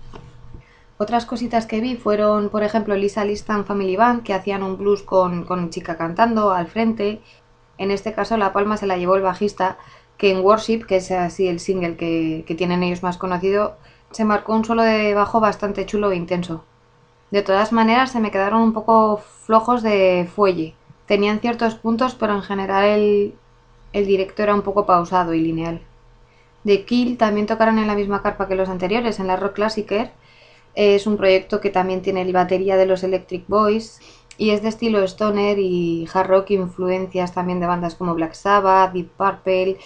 Otras 0.97 1.27
cositas 1.27 1.67
que 1.67 1.81
vi 1.81 1.97
fueron, 1.97 2.49
por 2.49 2.63
ejemplo, 2.63 2.95
Lisa 2.95 3.25
Listan 3.25 3.65
Family 3.65 3.97
Band, 3.97 4.23
que 4.23 4.35
hacían 4.35 4.63
un 4.63 4.79
blues 4.79 5.03
con, 5.03 5.45
con 5.45 5.71
chica 5.71 5.97
cantando 5.97 6.53
al 6.53 6.67
frente. 6.67 7.21
En 7.79 7.91
este 7.91 8.13
caso, 8.13 8.37
la 8.37 8.53
palma 8.53 8.77
se 8.77 8.87
la 8.87 8.97
llevó 8.97 9.17
el 9.17 9.23
bajista, 9.23 9.79
que 10.17 10.31
en 10.31 10.41
Worship, 10.45 10.85
que 10.87 10.97
es 10.97 11.11
así 11.11 11.49
el 11.49 11.61
single 11.61 11.97
que, 11.97 12.45
que 12.47 12.55
tienen 12.55 12.83
ellos 12.83 13.03
más 13.03 13.17
conocido, 13.17 13.77
se 14.11 14.25
marcó 14.25 14.55
un 14.55 14.65
solo 14.65 14.83
de 14.83 15.15
bajo 15.15 15.41
bastante 15.41 15.87
chulo 15.87 16.11
e 16.11 16.17
intenso. 16.17 16.65
De 17.31 17.43
todas 17.43 17.73
maneras, 17.73 18.13
se 18.13 18.21
me 18.21 18.31
quedaron 18.31 18.61
un 18.63 18.73
poco 18.73 19.23
flojos 19.45 19.83
de 19.83 20.29
fuelle. 20.35 20.75
Tenían 21.07 21.41
ciertos 21.41 21.77
puntos, 21.77 22.15
pero 22.15 22.35
en 22.35 22.43
general 22.43 22.85
el, 22.85 23.35
el 23.93 24.07
directo 24.07 24.43
era 24.43 24.55
un 24.55 24.63
poco 24.63 24.87
pausado 24.87 25.35
y 25.35 25.41
lineal. 25.41 25.81
The 26.65 26.85
Kill 26.85 27.17
también 27.17 27.47
tocaron 27.47 27.79
en 27.79 27.87
la 27.87 27.95
misma 27.95 28.23
carpa 28.23 28.47
que 28.47 28.55
los 28.55 28.69
anteriores, 28.69 29.19
en 29.19 29.27
la 29.27 29.37
Rock 29.37 29.55
Classicer. 29.55 30.13
Es 30.75 31.07
un 31.07 31.17
proyecto 31.17 31.61
que 31.61 31.71
también 31.71 32.03
tiene 32.03 32.25
la 32.25 32.41
batería 32.41 32.77
de 32.77 32.87
los 32.87 33.03
Electric 33.03 33.45
Boys 33.49 34.01
y 34.37 34.51
es 34.51 34.63
de 34.63 34.69
estilo 34.69 35.03
stoner 35.03 35.59
y 35.59 36.09
hard 36.13 36.29
rock, 36.29 36.51
influencias 36.51 37.35
también 37.35 37.61
de 37.61 37.67
bandas 37.67 37.95
como 37.95 38.15
Black 38.15 38.35
Sabbath, 38.35 38.93
Deep 38.93 39.11
Purple, 39.11 39.77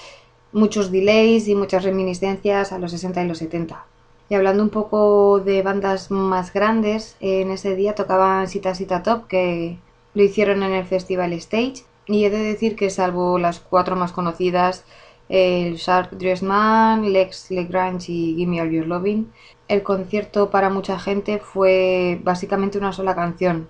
muchos 0.52 0.92
delays 0.92 1.48
y 1.48 1.54
muchas 1.54 1.84
reminiscencias 1.84 2.72
a 2.72 2.78
los 2.78 2.92
60 2.92 3.24
y 3.24 3.28
los 3.28 3.38
70. 3.38 3.84
Y 4.28 4.34
hablando 4.34 4.62
un 4.62 4.70
poco 4.70 5.40
de 5.40 5.62
bandas 5.62 6.10
más 6.10 6.52
grandes, 6.52 7.16
en 7.20 7.50
ese 7.50 7.74
día 7.74 7.94
tocaban 7.94 8.48
Sita 8.48 8.74
Sita 8.74 9.02
Top, 9.02 9.26
que 9.26 9.78
lo 10.14 10.22
hicieron 10.22 10.62
en 10.62 10.72
el 10.72 10.84
Festival 10.84 11.32
Stage. 11.34 11.84
Y 12.06 12.24
he 12.24 12.30
de 12.30 12.38
decir 12.38 12.76
que 12.76 12.90
salvo 12.90 13.38
las 13.38 13.60
cuatro 13.60 13.96
más 13.96 14.12
conocidas, 14.12 14.84
el 15.28 15.76
Shark 15.76 16.10
Dressman, 16.10 17.12
Lex 17.12 17.50
Legrange 17.50 18.12
y 18.12 18.36
Gimme 18.36 18.60
All 18.60 18.70
Your 18.70 18.86
Loving, 18.86 19.32
el 19.68 19.82
concierto 19.82 20.50
para 20.50 20.68
mucha 20.68 20.98
gente 20.98 21.38
fue 21.38 22.20
básicamente 22.22 22.78
una 22.78 22.92
sola 22.92 23.14
canción. 23.14 23.68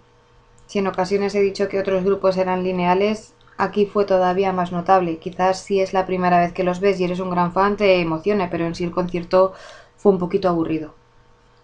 Si 0.67 0.81
en 0.81 0.89
ocasiones 0.89 1.35
he 1.35 1.41
dicho 1.41 1.69
que 1.69 1.79
otros 1.79 2.05
grupos 2.05 2.37
eran 2.37 2.65
lineales, 2.65 3.35
aquí 3.57 3.87
fue 3.87 4.05
todavía 4.05 4.53
más 4.53 4.73
notable. 4.73 5.19
Quizás 5.19 5.61
si 5.61 5.81
es 5.81 5.93
la 5.93 6.07
primera 6.07 6.41
vez 6.41 6.53
que 6.53 6.65
los 6.65 6.81
ves 6.81 6.99
y 7.01 7.05
eres 7.05 7.21
un 7.21 7.31
gran 7.31 7.53
fan 7.53 7.77
te 7.77 8.01
emocione, 8.01 8.49
pero 8.49 8.67
en 8.67 8.75
sí 8.75 8.85
el 8.85 8.91
concierto 8.91 9.53
fue 9.97 10.13
un 10.13 10.19
poquito 10.19 10.49
aburrido. 10.49 10.95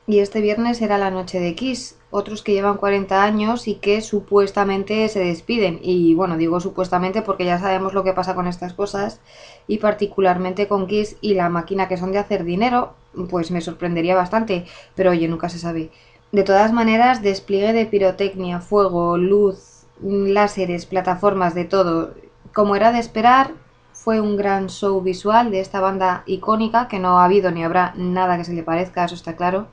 Y 0.06 0.18
este 0.18 0.40
viernes 0.40 0.82
era 0.82 0.98
la 0.98 1.10
noche 1.10 1.38
de 1.38 1.54
Kiss, 1.54 1.96
otros 2.10 2.42
que 2.42 2.52
llevan 2.52 2.78
40 2.78 3.22
años 3.22 3.68
y 3.68 3.76
que 3.76 4.00
supuestamente 4.00 5.08
se 5.08 5.20
despiden. 5.20 5.78
Y 5.82 6.14
bueno, 6.14 6.36
digo 6.36 6.58
supuestamente 6.58 7.22
porque 7.22 7.44
ya 7.44 7.60
sabemos 7.60 7.94
lo 7.94 8.02
que 8.02 8.12
pasa 8.12 8.34
con 8.34 8.48
estas 8.48 8.74
cosas 8.74 9.20
y 9.68 9.78
particularmente 9.78 10.66
con 10.66 10.86
Kiss 10.86 11.16
y 11.20 11.34
la 11.34 11.48
máquina 11.48 11.86
que 11.86 11.96
son 11.96 12.12
de 12.12 12.18
hacer 12.18 12.44
dinero, 12.44 12.94
pues 13.28 13.50
me 13.50 13.60
sorprendería 13.60 14.16
bastante, 14.16 14.64
pero 14.96 15.10
oye, 15.10 15.28
nunca 15.28 15.48
se 15.48 15.58
sabe. 15.58 15.90
De 16.32 16.42
todas 16.42 16.72
maneras, 16.72 17.22
despliegue 17.22 17.72
de 17.72 17.86
pirotecnia, 17.86 18.60
fuego, 18.60 19.16
luz, 19.16 19.86
láseres, 20.02 20.86
plataformas, 20.86 21.54
de 21.54 21.64
todo. 21.64 22.14
Como 22.52 22.74
era 22.76 22.92
de 22.92 22.98
esperar, 22.98 23.52
fue 23.92 24.20
un 24.20 24.36
gran 24.36 24.68
show 24.68 25.00
visual 25.00 25.50
de 25.50 25.60
esta 25.60 25.80
banda 25.80 26.22
icónica, 26.26 26.88
que 26.88 26.98
no 26.98 27.20
ha 27.20 27.24
habido 27.24 27.50
ni 27.50 27.62
habrá 27.62 27.92
nada 27.96 28.36
que 28.36 28.44
se 28.44 28.54
le 28.54 28.62
parezca, 28.62 29.04
eso 29.04 29.14
está 29.14 29.36
claro, 29.36 29.66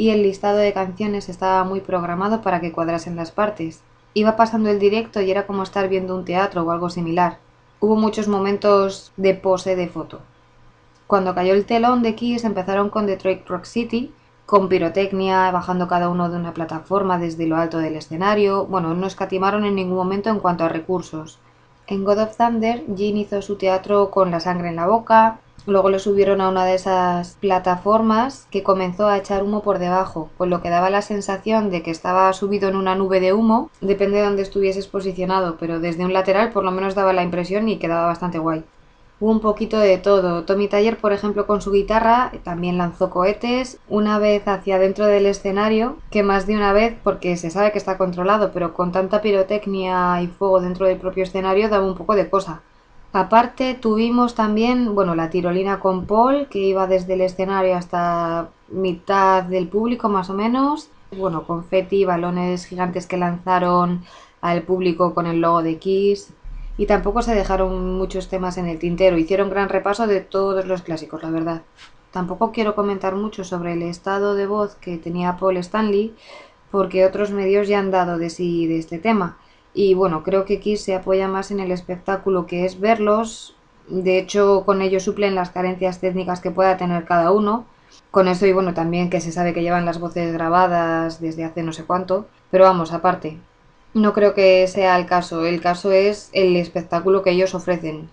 y 0.00 0.08
el 0.08 0.22
listado 0.22 0.56
de 0.56 0.72
canciones 0.72 1.28
estaba 1.28 1.62
muy 1.62 1.82
programado 1.82 2.40
para 2.40 2.62
que 2.62 2.72
cuadrasen 2.72 3.16
las 3.16 3.32
partes. 3.32 3.82
Iba 4.14 4.34
pasando 4.34 4.70
el 4.70 4.78
directo 4.78 5.20
y 5.20 5.30
era 5.30 5.46
como 5.46 5.62
estar 5.62 5.90
viendo 5.90 6.16
un 6.16 6.24
teatro 6.24 6.62
o 6.62 6.70
algo 6.70 6.88
similar. 6.88 7.36
Hubo 7.80 7.96
muchos 7.96 8.26
momentos 8.26 9.12
de 9.18 9.34
pose 9.34 9.76
de 9.76 9.88
foto. 9.88 10.20
Cuando 11.06 11.34
cayó 11.34 11.52
el 11.52 11.66
telón 11.66 12.02
de 12.02 12.14
Kiss 12.14 12.44
empezaron 12.44 12.88
con 12.88 13.04
Detroit 13.04 13.46
Rock 13.46 13.66
City, 13.66 14.10
con 14.46 14.70
pirotecnia, 14.70 15.50
bajando 15.50 15.86
cada 15.86 16.08
uno 16.08 16.30
de 16.30 16.38
una 16.38 16.54
plataforma 16.54 17.18
desde 17.18 17.46
lo 17.46 17.56
alto 17.56 17.76
del 17.76 17.96
escenario. 17.96 18.64
Bueno, 18.64 18.94
no 18.94 19.06
escatimaron 19.06 19.66
en 19.66 19.74
ningún 19.74 19.98
momento 19.98 20.30
en 20.30 20.40
cuanto 20.40 20.64
a 20.64 20.70
recursos. 20.70 21.38
En 21.86 22.04
God 22.04 22.20
of 22.20 22.36
Thunder, 22.38 22.84
Jean 22.86 23.18
hizo 23.18 23.42
su 23.42 23.56
teatro 23.56 24.10
con 24.10 24.30
la 24.30 24.40
sangre 24.40 24.70
en 24.70 24.76
la 24.76 24.86
boca, 24.86 25.40
luego 25.66 25.90
lo 25.90 25.98
subieron 25.98 26.40
a 26.40 26.48
una 26.48 26.64
de 26.64 26.74
esas 26.74 27.36
plataformas 27.40 28.46
que 28.50 28.62
comenzó 28.62 29.06
a 29.08 29.18
echar 29.18 29.42
humo 29.42 29.62
por 29.62 29.78
debajo, 29.78 30.30
con 30.38 30.50
lo 30.50 30.62
que 30.62 30.70
daba 30.70 30.90
la 30.90 31.02
sensación 31.02 31.70
de 31.70 31.82
que 31.82 31.90
estaba 31.90 32.32
subido 32.32 32.68
en 32.68 32.76
una 32.76 32.94
nube 32.94 33.20
de 33.20 33.32
humo, 33.32 33.70
depende 33.80 34.18
de 34.18 34.24
dónde 34.24 34.42
estuvieses 34.42 34.86
posicionado, 34.86 35.56
pero 35.58 35.80
desde 35.80 36.04
un 36.04 36.12
lateral 36.12 36.52
por 36.52 36.64
lo 36.64 36.70
menos 36.70 36.94
daba 36.94 37.12
la 37.12 37.22
impresión 37.22 37.68
y 37.68 37.78
quedaba 37.78 38.06
bastante 38.06 38.38
guay. 38.38 38.64
Hubo 39.20 39.32
un 39.32 39.40
poquito 39.40 39.78
de 39.78 39.98
todo. 39.98 40.44
Tommy 40.44 40.66
Taller, 40.66 40.96
por 40.96 41.12
ejemplo, 41.12 41.46
con 41.46 41.60
su 41.60 41.72
guitarra 41.72 42.32
también 42.42 42.78
lanzó 42.78 43.10
cohetes, 43.10 43.78
una 43.86 44.18
vez 44.18 44.48
hacia 44.48 44.78
dentro 44.78 45.04
del 45.04 45.26
escenario, 45.26 45.98
que 46.10 46.22
más 46.22 46.46
de 46.46 46.56
una 46.56 46.72
vez, 46.72 46.96
porque 47.04 47.36
se 47.36 47.50
sabe 47.50 47.70
que 47.70 47.76
está 47.76 47.98
controlado, 47.98 48.50
pero 48.52 48.72
con 48.72 48.92
tanta 48.92 49.20
pirotecnia 49.20 50.22
y 50.22 50.28
fuego 50.28 50.60
dentro 50.60 50.86
del 50.86 50.96
propio 50.96 51.24
escenario 51.24 51.68
daba 51.68 51.84
un 51.84 51.96
poco 51.96 52.14
de 52.14 52.30
cosa. 52.30 52.62
Aparte 53.12 53.74
tuvimos 53.74 54.36
también, 54.36 54.94
bueno, 54.94 55.16
la 55.16 55.30
tirolina 55.30 55.80
con 55.80 56.06
Paul, 56.06 56.46
que 56.48 56.60
iba 56.60 56.86
desde 56.86 57.14
el 57.14 57.22
escenario 57.22 57.76
hasta 57.76 58.50
mitad 58.68 59.42
del 59.42 59.66
público 59.66 60.08
más 60.08 60.30
o 60.30 60.34
menos. 60.34 60.90
Bueno, 61.16 61.44
confeti, 61.44 62.04
balones 62.04 62.66
gigantes 62.66 63.08
que 63.08 63.16
lanzaron 63.16 64.04
al 64.40 64.62
público 64.62 65.12
con 65.12 65.26
el 65.26 65.40
logo 65.40 65.62
de 65.62 65.78
Kiss 65.78 66.32
y 66.78 66.86
tampoco 66.86 67.20
se 67.20 67.34
dejaron 67.34 67.94
muchos 67.98 68.28
temas 68.28 68.56
en 68.58 68.68
el 68.68 68.78
tintero. 68.78 69.18
Hicieron 69.18 69.50
gran 69.50 69.68
repaso 69.68 70.06
de 70.06 70.20
todos 70.20 70.64
los 70.66 70.82
clásicos, 70.82 71.22
la 71.22 71.30
verdad. 71.30 71.62
Tampoco 72.12 72.52
quiero 72.52 72.76
comentar 72.76 73.16
mucho 73.16 73.42
sobre 73.42 73.72
el 73.72 73.82
estado 73.82 74.34
de 74.34 74.46
voz 74.46 74.76
que 74.76 74.98
tenía 74.98 75.36
Paul 75.36 75.56
Stanley, 75.56 76.14
porque 76.70 77.04
otros 77.04 77.32
medios 77.32 77.66
ya 77.66 77.80
han 77.80 77.90
dado 77.90 78.18
de 78.18 78.30
sí 78.30 78.68
de 78.68 78.78
este 78.78 78.98
tema. 78.98 79.36
Y 79.72 79.94
bueno, 79.94 80.22
creo 80.22 80.44
que 80.44 80.60
Kiss 80.60 80.82
se 80.82 80.94
apoya 80.94 81.28
más 81.28 81.50
en 81.50 81.60
el 81.60 81.70
espectáculo 81.70 82.46
que 82.46 82.64
es 82.64 82.80
verlos. 82.80 83.54
De 83.88 84.18
hecho, 84.18 84.64
con 84.64 84.82
ello 84.82 85.00
suplen 85.00 85.34
las 85.34 85.50
carencias 85.50 86.00
técnicas 86.00 86.40
que 86.40 86.50
pueda 86.50 86.76
tener 86.76 87.04
cada 87.04 87.30
uno. 87.30 87.66
Con 88.10 88.28
eso 88.28 88.46
y 88.46 88.52
bueno, 88.52 88.74
también 88.74 89.10
que 89.10 89.20
se 89.20 89.32
sabe 89.32 89.52
que 89.52 89.62
llevan 89.62 89.84
las 89.84 90.00
voces 90.00 90.32
grabadas 90.32 91.20
desde 91.20 91.44
hace 91.44 91.62
no 91.62 91.72
sé 91.72 91.84
cuánto. 91.84 92.26
Pero 92.50 92.64
vamos, 92.64 92.92
aparte, 92.92 93.38
no 93.94 94.12
creo 94.12 94.34
que 94.34 94.66
sea 94.66 94.98
el 94.98 95.06
caso. 95.06 95.44
El 95.44 95.60
caso 95.60 95.92
es 95.92 96.30
el 96.32 96.56
espectáculo 96.56 97.22
que 97.22 97.30
ellos 97.30 97.54
ofrecen. 97.54 98.08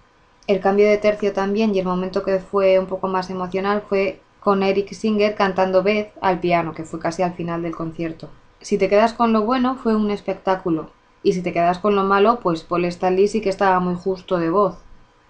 El 0.47 0.59
cambio 0.59 0.87
de 0.87 0.97
tercio 0.97 1.33
también 1.33 1.75
y 1.75 1.79
el 1.79 1.85
momento 1.85 2.23
que 2.23 2.39
fue 2.39 2.79
un 2.79 2.85
poco 2.85 3.07
más 3.07 3.29
emocional 3.29 3.83
fue 3.87 4.21
con 4.39 4.63
Eric 4.63 4.93
Singer 4.93 5.35
cantando 5.35 5.83
Beth 5.83 6.13
al 6.21 6.39
piano, 6.39 6.73
que 6.73 6.85
fue 6.85 6.99
casi 6.99 7.21
al 7.21 7.33
final 7.33 7.63
del 7.63 7.75
concierto. 7.75 8.29
Si 8.61 8.77
te 8.77 8.87
quedas 8.87 9.13
con 9.13 9.33
lo 9.33 9.41
bueno, 9.41 9.75
fue 9.75 9.95
un 9.95 10.09
espectáculo. 10.09 10.89
Y 11.23 11.33
si 11.33 11.41
te 11.41 11.53
quedas 11.53 11.79
con 11.79 11.95
lo 11.95 12.03
malo, 12.03 12.39
pues 12.41 12.63
Paul 12.63 12.85
Stanley 12.85 13.27
sí 13.27 13.41
que 13.41 13.49
estaba 13.49 13.79
muy 13.79 13.95
justo 13.95 14.37
de 14.37 14.49
voz. 14.49 14.77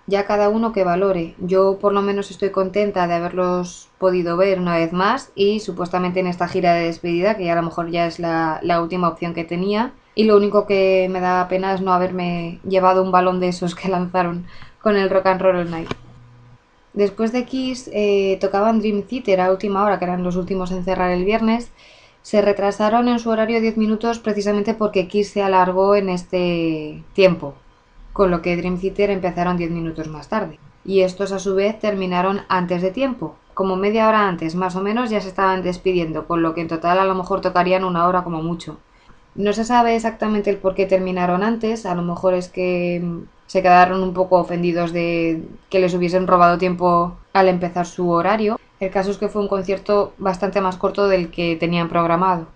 Ya 0.06 0.26
cada 0.26 0.50
uno 0.50 0.71
que 0.71 0.84
valore. 0.84 1.36
Yo 1.39 1.80
por 1.80 1.93
lo 1.93 2.02
menos 2.02 2.32
estoy 2.32 2.52
contenta 2.52 3.08
de 3.08 3.15
haberlos 3.15 3.89
podido 3.97 4.38
ver 4.38 4.60
una 4.60 4.78
vez 4.78 4.93
más 4.93 5.32
y 5.36 5.60
supuestamente 5.60 6.19
en 6.19 6.28
esta 6.28 6.47
gira 6.47 6.73
de 6.73 6.86
despedida, 6.86 7.36
que 7.36 7.52
a 7.52 7.56
lo 7.56 7.63
mejor 7.63 7.89
ya 7.89 8.08
es 8.08 8.19
la, 8.19 8.60
la 8.63 8.82
última 8.82 9.10
opción 9.10 9.34
que 9.34 9.43
tenía, 9.43 9.93
y 10.15 10.23
lo 10.23 10.36
único 10.36 10.65
que 10.65 11.08
me 11.12 11.19
da 11.19 11.47
pena 11.47 11.73
es 11.73 11.82
no 11.82 11.93
haberme 11.93 12.60
llevado 12.67 13.04
un 13.04 13.12
balón 13.12 13.39
de 13.39 13.50
esos 13.50 13.76
que 13.76 13.89
lanzaron 13.89 14.45
con 14.82 14.97
el 14.97 15.10
Rock 15.10 15.28
and 15.28 15.41
Roll 15.41 15.69
Night. 15.69 15.89
Después 16.93 17.32
de 17.32 17.45
Kiss 17.45 17.91
eh, 17.93 18.39
tocaban 18.41 18.80
Dream 18.80 19.04
Theater 19.04 19.41
a 19.41 19.51
última 19.51 19.84
hora, 19.84 19.99
que 19.99 20.05
eran 20.05 20.24
los 20.24 20.36
últimos 20.36 20.72
en 20.72 20.84
cerrar 20.84 21.11
el 21.11 21.26
viernes. 21.26 21.72
Se 22.28 22.41
retrasaron 22.41 23.07
en 23.07 23.19
su 23.19 23.30
horario 23.30 23.61
10 23.61 23.78
minutos 23.78 24.19
precisamente 24.19 24.73
porque 24.73 25.07
Kiss 25.07 25.30
se 25.30 25.41
alargó 25.41 25.95
en 25.95 26.09
este 26.09 27.01
tiempo, 27.13 27.53
con 28.11 28.32
lo 28.32 28.41
que 28.41 28.57
Dream 28.57 28.82
Theater 28.82 29.11
empezaron 29.11 29.55
10 29.55 29.71
minutos 29.71 30.09
más 30.09 30.28
tarde. 30.28 30.59
Y 30.84 31.03
estos 31.03 31.32
a 31.32 31.39
su 31.39 31.55
vez 31.55 31.80
terminaron 31.80 32.41
antes 32.49 32.82
de 32.82 32.91
tiempo, 32.91 33.38
como 33.53 33.78
media 33.78 34.09
hora 34.09 34.28
antes 34.28 34.55
más 34.55 34.75
o 34.75 34.82
menos 34.82 35.09
ya 35.09 35.21
se 35.21 35.30
estaban 35.30 35.63
despidiendo, 35.63 36.28
con 36.28 36.41
lo 36.41 36.53
que 36.53 36.59
en 36.59 36.67
total 36.67 36.99
a 36.99 37.05
lo 37.05 37.15
mejor 37.15 37.39
tocarían 37.39 37.86
una 37.86 38.05
hora 38.05 38.25
como 38.25 38.43
mucho. 38.43 38.78
No 39.36 39.53
se 39.53 39.63
sabe 39.63 39.95
exactamente 39.95 40.49
el 40.49 40.57
por 40.57 40.75
qué 40.75 40.86
terminaron 40.86 41.43
antes, 41.43 41.86
a 41.86 41.95
lo 41.95 42.01
mejor 42.01 42.34
es 42.34 42.49
que 42.49 42.99
mm, 43.01 43.19
se 43.45 43.61
quedaron 43.61 44.03
un 44.03 44.13
poco 44.13 44.36
ofendidos 44.38 44.91
de 44.91 45.47
que 45.69 45.80
les 45.80 45.93
hubiesen 45.93 46.28
robado 46.28 46.57
tiempo 46.57 47.15
al 47.32 47.47
empezar 47.47 47.86
su 47.86 48.09
horario. 48.09 48.59
El 48.80 48.91
caso 48.91 49.11
es 49.11 49.17
que 49.17 49.30
fue 49.30 49.41
un 49.41 49.47
concierto 49.47 50.13
bastante 50.17 50.61
más 50.61 50.78
corto 50.78 51.07
del 51.07 51.32
que 51.32 51.55
tenían 51.55 51.89
programado. 51.89 52.47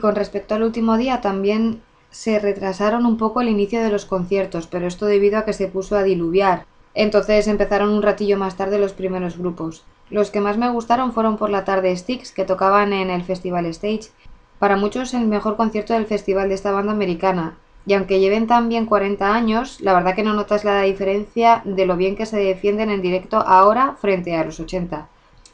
Con 0.00 0.14
respecto 0.14 0.54
al 0.54 0.62
último 0.62 0.96
día 0.96 1.20
también 1.20 1.82
se 2.10 2.38
retrasaron 2.38 3.04
un 3.04 3.16
poco 3.16 3.40
el 3.40 3.48
inicio 3.48 3.82
de 3.82 3.90
los 3.90 4.06
conciertos, 4.06 4.66
pero 4.66 4.86
esto 4.86 5.06
debido 5.06 5.38
a 5.38 5.44
que 5.44 5.52
se 5.52 5.68
puso 5.68 5.96
a 5.96 6.02
diluviar. 6.02 6.66
Entonces 6.94 7.46
empezaron 7.48 7.90
un 7.90 8.02
ratillo 8.02 8.38
más 8.38 8.56
tarde 8.56 8.78
los 8.78 8.92
primeros 8.92 9.38
grupos. 9.38 9.84
Los 10.10 10.30
que 10.30 10.40
más 10.40 10.56
me 10.56 10.70
gustaron 10.70 11.12
fueron 11.12 11.36
por 11.36 11.50
la 11.50 11.64
tarde 11.64 11.94
Sticks, 11.96 12.32
que 12.32 12.44
tocaban 12.44 12.92
en 12.92 13.10
el 13.10 13.22
Festival 13.22 13.66
Stage. 13.66 14.10
Para 14.58 14.76
muchos 14.76 15.14
el 15.14 15.26
mejor 15.26 15.56
concierto 15.56 15.92
del 15.92 16.06
festival 16.06 16.48
de 16.48 16.54
esta 16.54 16.72
banda 16.72 16.92
americana. 16.92 17.58
Y 17.86 17.94
aunque 17.94 18.20
lleven 18.20 18.46
también 18.46 18.86
40 18.86 19.34
años, 19.34 19.80
la 19.80 19.94
verdad 19.94 20.14
que 20.14 20.22
no 20.22 20.34
notas 20.34 20.64
la 20.64 20.82
diferencia 20.82 21.62
de 21.64 21.86
lo 21.86 21.96
bien 21.96 22.16
que 22.16 22.26
se 22.26 22.36
defienden 22.38 22.90
en 22.90 23.02
directo 23.02 23.38
ahora 23.38 23.96
frente 24.00 24.34
a 24.34 24.44
los 24.44 24.60
80. 24.60 25.08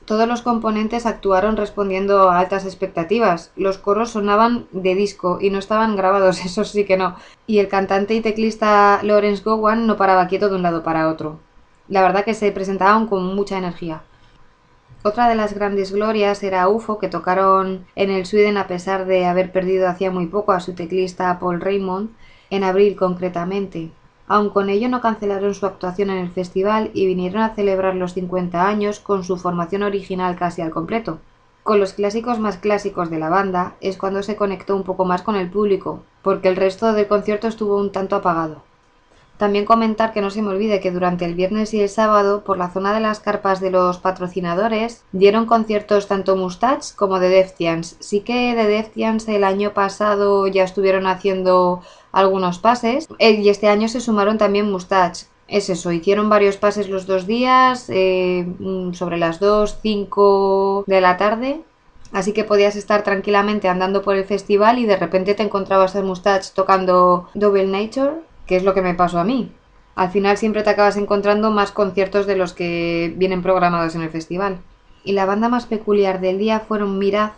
Todos 0.05 0.28
los 0.28 0.42
componentes 0.42 1.07
actuaron 1.07 1.57
respondiendo 1.57 2.28
a 2.28 2.38
altas 2.38 2.66
expectativas. 2.66 3.52
Los 3.57 3.78
coros 3.78 4.11
sonaban 4.11 4.66
de 4.70 4.94
disco 4.94 5.38
y 5.40 5.48
no 5.48 5.59
estaban 5.59 5.96
grabados, 5.96 6.40
eso 6.44 6.64
sí 6.64 6.84
que 6.84 6.98
no. 6.98 7.16
Y 7.46 7.59
el 7.59 7.68
cantante 7.68 8.14
y 8.14 8.20
teclista 8.20 9.00
Lawrence 9.02 9.42
Gowan 9.42 9.86
no 9.86 9.96
paraba 9.96 10.28
quieto 10.28 10.50
de 10.50 10.57
un 10.57 10.62
lado 10.62 10.82
para 10.82 11.09
otro. 11.09 11.40
La 11.88 12.02
verdad 12.02 12.24
que 12.24 12.34
se 12.34 12.52
presentaban 12.52 13.07
con 13.07 13.34
mucha 13.34 13.57
energía. 13.57 14.02
Otra 15.02 15.28
de 15.28 15.34
las 15.34 15.55
grandes 15.55 15.92
glorias 15.92 16.42
era 16.42 16.68
UFO, 16.68 16.98
que 16.98 17.09
tocaron 17.09 17.86
en 17.94 18.11
el 18.11 18.24
Sweden 18.24 18.57
a 18.57 18.66
pesar 18.66 19.05
de 19.05 19.26
haber 19.26 19.52
perdido 19.52 19.86
hacía 19.86 20.11
muy 20.11 20.26
poco 20.26 20.52
a 20.52 20.61
su 20.61 20.74
teclista 20.74 21.38
Paul 21.38 21.61
Raymond, 21.61 22.11
en 22.48 22.64
abril 22.64 22.96
concretamente. 22.96 23.90
Aun 24.27 24.51
con 24.51 24.70
ello 24.70 24.89
no 24.89 25.01
cancelaron 25.01 25.55
su 25.55 25.66
actuación 25.66 26.11
en 26.11 26.18
el 26.18 26.31
festival 26.31 26.91
y 26.95 27.07
vinieron 27.07 27.43
a 27.43 27.55
celebrar 27.55 27.95
los 27.95 28.14
50 28.14 28.66
años 28.66 29.01
con 29.01 29.22
su 29.22 29.37
formación 29.37 29.83
original 29.83 30.37
casi 30.37 30.62
al 30.62 30.70
completo. 30.70 31.18
Con 31.62 31.81
los 31.81 31.93
clásicos 31.93 32.39
más 32.39 32.59
clásicos 32.59 33.11
de 33.11 33.18
la 33.18 33.29
banda 33.29 33.75
es 33.81 33.97
cuando 33.97 34.22
se 34.22 34.37
conectó 34.37 34.77
un 34.77 34.83
poco 34.83 35.05
más 35.05 35.22
con 35.22 35.37
el 35.37 35.51
público, 35.51 36.03
porque 36.22 36.49
el 36.49 36.57
resto 36.57 36.93
del 36.93 37.09
concierto 37.09 37.49
estuvo 37.49 37.77
un 37.79 37.93
tanto 37.93 38.16
apagado. 38.16 38.62
También 39.37 39.64
comentar 39.64 40.12
que 40.12 40.20
no 40.20 40.31
se 40.31 40.43
me 40.43 40.51
olvide 40.51 40.79
que 40.79 40.93
durante 40.93 41.25
el 41.25 41.35
viernes 41.35 41.75
y 41.75 41.81
el 41.81 41.89
sábado, 41.89 42.45
por 42.45 42.57
la 42.57 42.70
zona 42.70 42.95
de 42.95 43.01
las 43.01 43.18
carpas 43.18 43.61
de 43.61 43.70
los 43.70 43.99
patrocinadores, 43.99 45.03
dieron 45.11 45.47
conciertos 45.47 46.07
tanto 46.07 46.37
Mustache 46.37 46.95
como 46.95 47.18
de 47.18 47.31
Deftians. 47.31 47.97
Sí 47.99 48.20
que 48.20 48.55
de 48.55 48.66
Deftians 48.68 49.27
el 49.29 49.43
año 49.43 49.72
pasado 49.72 50.47
ya 50.47 50.62
estuvieron 50.62 51.09
haciendo 51.09 51.83
algunos 52.15 52.59
pases 52.59 53.09
eh, 53.19 53.33
y 53.33 53.49
este 53.49 53.69
año 53.69 53.89
se 53.89 54.01
sumaron 54.01 54.39
también 54.39 54.71
Mustache. 54.71 55.27
Es 55.47 55.69
eso, 55.69 55.93
hicieron 55.93 56.31
varios 56.31 56.57
pases 56.57 56.89
los 56.89 57.07
dos 57.07 57.27
días, 57.27 57.91
eh, 57.91 58.47
mm, 58.59 58.95
sobre 58.95 59.19
las 59.19 59.41
2, 59.41 59.79
5 59.83 60.85
de 60.87 61.01
la 61.01 61.17
tarde. 61.19 61.61
Así 62.12 62.33
que 62.33 62.45
podías 62.45 62.77
estar 62.77 63.03
tranquilamente 63.03 63.69
andando 63.69 64.01
por 64.03 64.17
el 64.17 64.25
festival 64.25 64.79
y 64.79 64.87
de 64.87 64.97
repente 64.97 65.35
te 65.35 65.43
encontrabas 65.43 65.97
al 65.97 66.05
Mustache 66.05 66.53
tocando 66.55 67.29
Double 67.35 67.67
Nature 67.67 68.23
que 68.47 68.57
es 68.57 68.65
lo 68.65 68.75
que 68.75 68.83
me 68.83 68.95
pasó 68.95 69.19
a 69.19 69.25
mí. 69.25 69.53
Al 69.95 70.11
final 70.11 70.37
siempre 70.37 70.62
te 70.62 70.71
acabas 70.71 70.97
encontrando 70.97 71.51
más 71.51 71.71
conciertos 71.71 72.27
de 72.27 72.37
los 72.37 72.53
que 72.53 73.12
vienen 73.17 73.43
programados 73.43 73.95
en 73.95 74.03
el 74.03 74.11
festival. 74.11 74.59
Y 75.05 75.12
la 75.12 75.27
banda 75.27 75.49
más 75.49 75.67
peculiar 75.67 76.21
del 76.21 76.39
día 76.39 76.61
fueron 76.61 76.99
Mirad. 76.99 77.31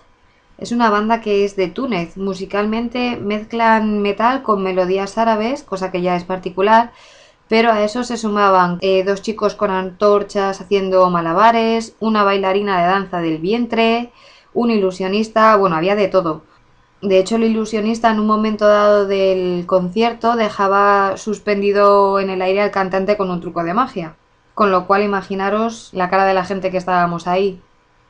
Es 0.58 0.72
una 0.72 0.88
banda 0.88 1.20
que 1.20 1.44
es 1.44 1.54
de 1.56 1.68
Túnez. 1.68 2.16
Musicalmente 2.16 3.16
mezclan 3.16 4.00
metal 4.00 4.42
con 4.42 4.62
melodías 4.62 5.18
árabes, 5.18 5.62
cosa 5.62 5.90
que 5.90 6.00
ya 6.00 6.16
es 6.16 6.24
particular, 6.24 6.92
pero 7.48 7.70
a 7.72 7.82
eso 7.82 8.04
se 8.04 8.16
sumaban 8.16 8.78
eh, 8.80 9.04
dos 9.04 9.22
chicos 9.22 9.54
con 9.54 9.70
antorchas 9.70 10.60
haciendo 10.60 11.08
malabares, 11.10 11.94
una 12.00 12.24
bailarina 12.24 12.80
de 12.80 12.86
danza 12.86 13.20
del 13.20 13.38
vientre, 13.38 14.12
un 14.54 14.70
ilusionista, 14.70 15.54
bueno, 15.56 15.76
había 15.76 15.94
de 15.94 16.08
todo. 16.08 16.42
De 17.02 17.18
hecho, 17.18 17.36
el 17.36 17.44
ilusionista 17.44 18.10
en 18.10 18.18
un 18.18 18.26
momento 18.26 18.66
dado 18.66 19.06
del 19.06 19.64
concierto 19.66 20.34
dejaba 20.34 21.18
suspendido 21.18 22.18
en 22.18 22.30
el 22.30 22.40
aire 22.40 22.62
al 22.62 22.70
cantante 22.70 23.18
con 23.18 23.30
un 23.30 23.40
truco 23.42 23.62
de 23.62 23.74
magia. 23.74 24.16
Con 24.54 24.72
lo 24.72 24.86
cual 24.86 25.02
imaginaros 25.02 25.90
la 25.92 26.08
cara 26.08 26.24
de 26.24 26.32
la 26.32 26.46
gente 26.46 26.70
que 26.70 26.78
estábamos 26.78 27.26
ahí. 27.26 27.60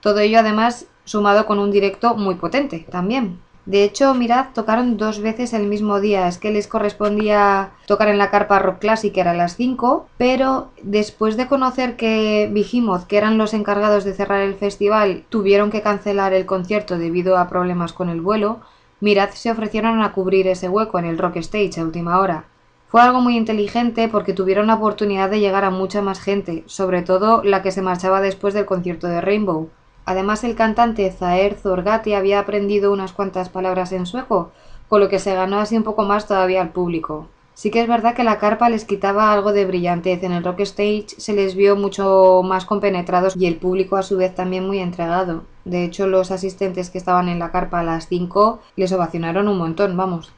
Todo 0.01 0.21
ello 0.21 0.39
además 0.39 0.87
sumado 1.07 1.47
con 1.47 1.59
un 1.59 1.71
directo 1.71 2.15
muy 2.15 2.35
potente 2.35 2.87
también. 2.91 3.39
De 3.65 3.83
hecho, 3.83 4.15
mirad, 4.15 4.49
tocaron 4.55 4.99
dos 4.99 5.21
veces 5.21 5.55
el 5.55 5.67
mismo 5.67 5.99
día. 6.01 6.29
Es 6.29 6.37
que 6.39 6.51
les 6.51 6.69
correspondía 6.69 7.71
tocar 7.87 8.09
en 8.09 8.19
la 8.19 8.31
carpa 8.31 8.59
rock 8.59 8.79
clásica 8.79 9.29
a 9.29 9.35
las 9.35 9.57
5, 9.57 10.07
pero 10.19 10.71
después 10.83 11.39
de 11.39 11.49
conocer 11.49 11.97
que 11.97 12.51
Behemoth, 12.53 13.07
que 13.07 13.17
eran 13.17 13.39
los 13.39 13.55
encargados 13.55 14.05
de 14.05 14.13
cerrar 14.13 14.43
el 14.43 14.55
festival, 14.55 15.25
tuvieron 15.31 15.71
que 15.71 15.83
cancelar 15.83 16.35
el 16.35 16.47
concierto 16.47 16.99
debido 16.99 17.39
a 17.39 17.49
problemas 17.49 17.95
con 17.95 18.09
el 18.09 18.21
vuelo, 18.21 18.61
Mirad 18.99 19.31
se 19.31 19.51
ofrecieron 19.51 20.01
a 20.01 20.13
cubrir 20.13 20.47
ese 20.47 20.71
hueco 20.71 20.99
en 20.99 21.05
el 21.05 21.19
Rock 21.19 21.37
Stage 21.37 21.81
a 21.81 21.85
última 21.85 22.19
hora. 22.19 22.45
Fue 22.89 23.03
algo 23.03 23.21
muy 23.21 23.37
inteligente 23.37 24.09
porque 24.09 24.33
tuvieron 24.33 24.69
la 24.69 24.77
oportunidad 24.77 25.29
de 25.29 25.41
llegar 25.41 25.65
a 25.65 25.71
mucha 25.71 26.01
más 26.01 26.19
gente, 26.19 26.65
sobre 26.67 27.03
todo 27.03 27.43
la 27.45 27.61
que 27.61 27.73
se 27.73 27.83
marchaba 27.83 28.23
después 28.23 28.55
del 28.55 28.65
concierto 28.65 29.07
de 29.07 29.21
Rainbow. 29.21 29.69
Además, 30.07 30.45
el 30.45 30.55
cantante 30.55 31.11
Zaer 31.11 31.57
Zorgati 31.57 32.15
había 32.15 32.39
aprendido 32.39 32.93
unas 32.93 33.13
cuantas 33.13 33.49
palabras 33.49 33.93
en 33.93 34.07
sueco, 34.07 34.53
con 34.89 35.01
lo 35.01 35.09
que 35.09 35.19
se 35.19 35.35
ganó 35.35 35.59
así 35.59 35.77
un 35.77 35.83
poco 35.83 36.05
más 36.05 36.27
todavía 36.27 36.63
al 36.63 36.71
público. 36.71 37.27
Sí 37.55 37.71
que 37.71 37.81
es 37.81 37.89
verdad 37.89 38.15
que 38.15 38.23
la 38.23 38.39
carpa 38.39 38.69
les 38.69 38.85
quitaba 38.85 39.33
algo 39.33 39.53
de 39.53 39.65
brillantez. 39.65 40.23
En 40.23 40.33
el 40.33 40.45
rock 40.45 40.61
stage 40.61 41.07
se 41.17 41.33
les 41.33 41.55
vio 41.55 41.75
mucho 41.75 42.43
más 42.45 42.67
compenetrados 42.67 43.35
y 43.35 43.47
el 43.47 43.57
público 43.57 43.97
a 43.97 44.03
su 44.03 44.19
vez 44.19 44.35
también 44.35 44.67
muy 44.67 44.79
entregado. 44.79 45.45
De 45.65 45.83
hecho, 45.83 46.07
los 46.07 46.31
asistentes 46.31 46.91
que 46.91 46.99
estaban 46.99 47.29
en 47.29 47.39
la 47.39 47.51
carpa 47.51 47.81
a 47.81 47.83
las 47.83 48.09
5 48.09 48.61
les 48.77 48.93
ovacionaron 48.93 49.49
un 49.49 49.59
montón, 49.59 49.97
vamos. 49.97 50.33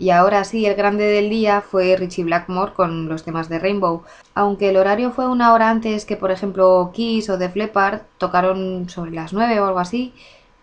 Y 0.00 0.08
ahora 0.08 0.44
sí, 0.44 0.64
el 0.64 0.76
grande 0.76 1.04
del 1.04 1.28
día 1.28 1.60
fue 1.60 1.94
Richie 1.94 2.24
Blackmore 2.24 2.72
con 2.72 3.06
los 3.10 3.22
temas 3.22 3.50
de 3.50 3.58
Rainbow. 3.58 4.02
Aunque 4.34 4.70
el 4.70 4.78
horario 4.78 5.10
fue 5.12 5.28
una 5.28 5.52
hora 5.52 5.68
antes 5.68 6.06
que, 6.06 6.16
por 6.16 6.30
ejemplo, 6.30 6.90
Kiss 6.94 7.28
o 7.28 7.36
The 7.36 7.52
Leppard 7.54 8.00
tocaron 8.16 8.88
sobre 8.88 9.10
las 9.10 9.34
9 9.34 9.60
o 9.60 9.66
algo 9.66 9.78
así, 9.78 10.14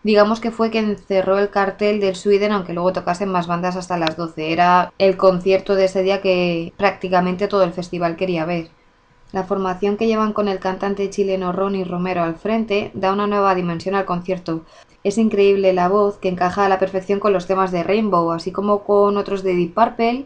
digamos 0.02 0.40
que 0.40 0.50
fue 0.50 0.72
quien 0.72 0.98
cerró 0.98 1.38
el 1.38 1.52
cartel 1.52 2.00
del 2.00 2.16
Sweden, 2.16 2.52
aunque 2.52 2.74
luego 2.74 2.94
tocasen 2.94 3.30
más 3.30 3.46
bandas 3.46 3.76
hasta 3.76 4.00
las 4.00 4.18
12. 4.18 4.52
Era 4.52 4.92
el 4.98 5.18
concierto 5.18 5.76
de 5.76 5.86
ese 5.86 6.02
día 6.02 6.20
que 6.20 6.74
prácticamente 6.76 7.48
todo 7.48 7.64
el 7.64 7.74
festival 7.74 8.16
quería 8.16 8.44
ver. 8.44 8.70
La 9.34 9.44
formación 9.44 9.98
que 9.98 10.08
llevan 10.08 10.34
con 10.34 10.48
el 10.48 10.60
cantante 10.60 11.12
chileno 11.12 11.52
Ronnie 11.52 11.84
Romero 11.84 12.24
al 12.24 12.38
frente 12.38 12.90
da 12.96 13.14
una 13.14 13.28
nueva 13.28 13.54
dimensión 13.54 13.94
al 13.94 14.06
concierto. 14.06 14.64
Es 15.08 15.18
increíble 15.18 15.72
la 15.72 15.88
voz 15.88 16.18
que 16.18 16.28
encaja 16.28 16.66
a 16.66 16.70
la 16.70 16.80
perfección 16.80 17.22
con 17.22 17.32
los 17.32 17.48
temas 17.48 17.72
de 17.72 17.82
Rainbow, 17.82 18.30
así 18.34 18.52
como 18.52 18.84
con 18.84 19.16
otros 19.16 19.42
de 19.42 19.56
Deep 19.56 19.74
Purple, 19.74 20.26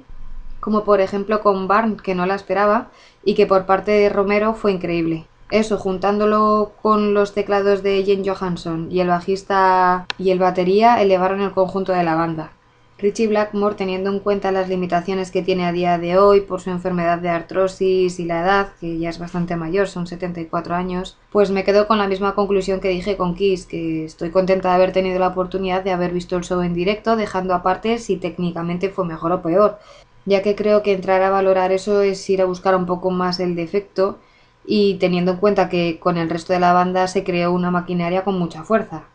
como 0.60 0.84
por 0.84 1.02
ejemplo 1.02 1.42
con 1.42 1.68
Barn, 1.68 1.98
que 1.98 2.16
no 2.16 2.26
la 2.26 2.34
esperaba, 2.34 2.88
y 3.24 3.36
que 3.36 3.46
por 3.46 3.68
parte 3.68 3.92
de 3.92 4.10
Romero 4.10 4.56
fue 4.56 4.72
increíble 4.72 5.28
eso, 5.52 5.78
juntándolo 5.78 6.72
con 6.82 7.14
los 7.14 7.34
teclados 7.34 7.84
de 7.84 8.04
Jane 8.08 8.28
Johansson 8.28 8.88
y 8.90 9.02
el 9.02 9.10
bajista 9.10 10.08
y 10.18 10.32
el 10.32 10.40
batería, 10.40 11.00
elevaron 11.02 11.42
el 11.42 11.52
conjunto 11.52 11.92
de 11.92 12.04
la 12.04 12.16
banda. 12.16 12.54
Richie 13.02 13.28
Blackmore, 13.28 13.74
teniendo 13.74 14.12
en 14.12 14.20
cuenta 14.20 14.52
las 14.52 14.70
limitaciones 14.70 15.32
que 15.32 15.42
tiene 15.42 15.66
a 15.66 15.72
día 15.72 15.98
de 15.98 16.20
hoy 16.20 16.42
por 16.42 16.62
su 16.62 16.70
enfermedad 16.70 17.18
de 17.18 17.30
artrosis 17.30 18.20
y 18.20 18.26
la 18.26 18.42
edad, 18.42 18.74
que 18.80 19.00
ya 19.00 19.10
es 19.10 19.18
bastante 19.18 19.56
mayor, 19.56 19.88
son 19.88 20.06
74 20.06 20.76
años, 20.76 21.18
pues 21.32 21.50
me 21.50 21.64
quedo 21.64 21.88
con 21.88 21.98
la 21.98 22.08
misma 22.08 22.36
conclusión 22.36 22.80
que 22.80 22.90
dije 22.90 23.18
con 23.18 23.34
Kiss, 23.34 23.66
que 23.66 24.06
estoy 24.06 24.30
contenta 24.30 24.70
de 24.70 24.76
haber 24.76 24.92
tenido 24.92 25.18
la 25.18 25.30
oportunidad 25.30 25.84
de 25.84 25.90
haber 25.90 26.12
visto 26.12 26.38
el 26.38 26.44
show 26.44 26.62
en 26.62 26.76
directo, 26.76 27.16
dejando 27.16 27.56
aparte 27.56 27.98
si 27.98 28.18
técnicamente 28.18 28.90
fue 28.90 29.04
mejor 29.04 29.32
o 29.32 29.42
peor, 29.42 29.80
ya 30.26 30.44
que 30.44 30.56
creo 30.56 30.84
que 30.84 30.94
entrar 30.94 31.24
a 31.24 31.32
valorar 31.32 31.72
eso 31.72 32.04
es 32.04 32.30
ir 32.30 32.40
a 32.40 32.46
buscar 32.46 32.76
un 32.76 32.86
poco 32.86 33.10
más 33.10 33.40
el 33.40 33.56
defecto 33.56 34.20
y 34.64 35.00
teniendo 35.00 35.32
en 35.32 35.38
cuenta 35.38 35.70
que 35.70 35.98
con 36.00 36.18
el 36.18 36.30
resto 36.30 36.54
de 36.54 36.60
la 36.60 36.74
banda 36.74 37.08
se 37.08 37.24
creó 37.24 37.52
una 37.52 37.72
maquinaria 37.72 38.24
con 38.24 38.38
mucha 38.38 38.64
fuerza. 38.64 39.06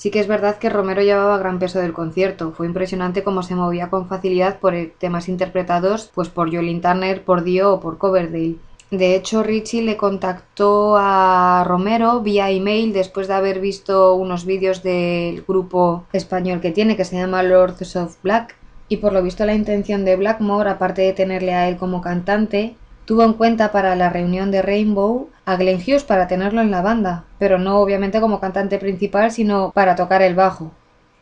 Sí 0.00 0.10
que 0.10 0.20
es 0.20 0.28
verdad 0.28 0.56
que 0.56 0.70
Romero 0.70 1.02
llevaba 1.02 1.36
gran 1.36 1.58
peso 1.58 1.78
del 1.78 1.92
concierto, 1.92 2.52
fue 2.52 2.66
impresionante 2.66 3.22
cómo 3.22 3.42
se 3.42 3.54
movía 3.54 3.90
con 3.90 4.08
facilidad 4.08 4.58
por 4.58 4.74
temas 4.98 5.28
interpretados 5.28 6.10
pues 6.14 6.30
por 6.30 6.50
Jolene 6.50 6.80
Turner, 6.80 7.22
por 7.22 7.44
Dio 7.44 7.74
o 7.74 7.80
por 7.80 7.98
Coverdale. 7.98 8.56
De 8.90 9.14
hecho, 9.14 9.42
Richie 9.42 9.82
le 9.82 9.98
contactó 9.98 10.96
a 10.98 11.64
Romero 11.68 12.22
vía 12.22 12.48
email 12.48 12.94
después 12.94 13.28
de 13.28 13.34
haber 13.34 13.60
visto 13.60 14.14
unos 14.14 14.46
vídeos 14.46 14.82
del 14.82 15.44
grupo 15.46 16.06
español 16.14 16.62
que 16.62 16.70
tiene 16.70 16.96
que 16.96 17.04
se 17.04 17.16
llama 17.16 17.42
Lords 17.42 17.94
of 17.96 18.16
Black 18.22 18.56
y 18.88 18.96
por 18.96 19.12
lo 19.12 19.22
visto 19.22 19.44
la 19.44 19.52
intención 19.52 20.06
de 20.06 20.16
Blackmore, 20.16 20.70
aparte 20.70 21.02
de 21.02 21.12
tenerle 21.12 21.52
a 21.52 21.68
él 21.68 21.76
como 21.76 22.00
cantante, 22.00 22.74
Tuvo 23.10 23.24
en 23.24 23.32
cuenta 23.32 23.72
para 23.72 23.96
la 23.96 24.08
reunión 24.08 24.52
de 24.52 24.62
Rainbow 24.62 25.30
a 25.50 25.56
Glenn 25.56 25.80
Hughes 25.80 26.04
para 26.04 26.28
tenerlo 26.28 26.60
en 26.60 26.70
la 26.70 26.80
banda, 26.80 27.24
pero 27.40 27.58
no 27.58 27.80
obviamente 27.80 28.20
como 28.20 28.38
cantante 28.38 28.78
principal, 28.78 29.32
sino 29.32 29.72
para 29.72 29.96
tocar 29.96 30.22
el 30.22 30.36
bajo. 30.36 30.70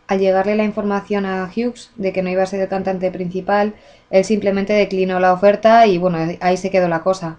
Al 0.06 0.18
llegarle 0.18 0.54
la 0.54 0.64
información 0.64 1.24
a 1.24 1.50
Hughes 1.50 1.90
de 1.96 2.12
que 2.12 2.22
no 2.22 2.28
iba 2.28 2.42
a 2.42 2.46
ser 2.46 2.60
el 2.60 2.68
cantante 2.68 3.10
principal, 3.10 3.74
él 4.10 4.24
simplemente 4.24 4.74
declinó 4.74 5.18
la 5.18 5.32
oferta 5.32 5.86
y 5.86 5.96
bueno, 5.96 6.18
ahí 6.40 6.58
se 6.58 6.70
quedó 6.70 6.88
la 6.88 7.00
cosa. 7.00 7.38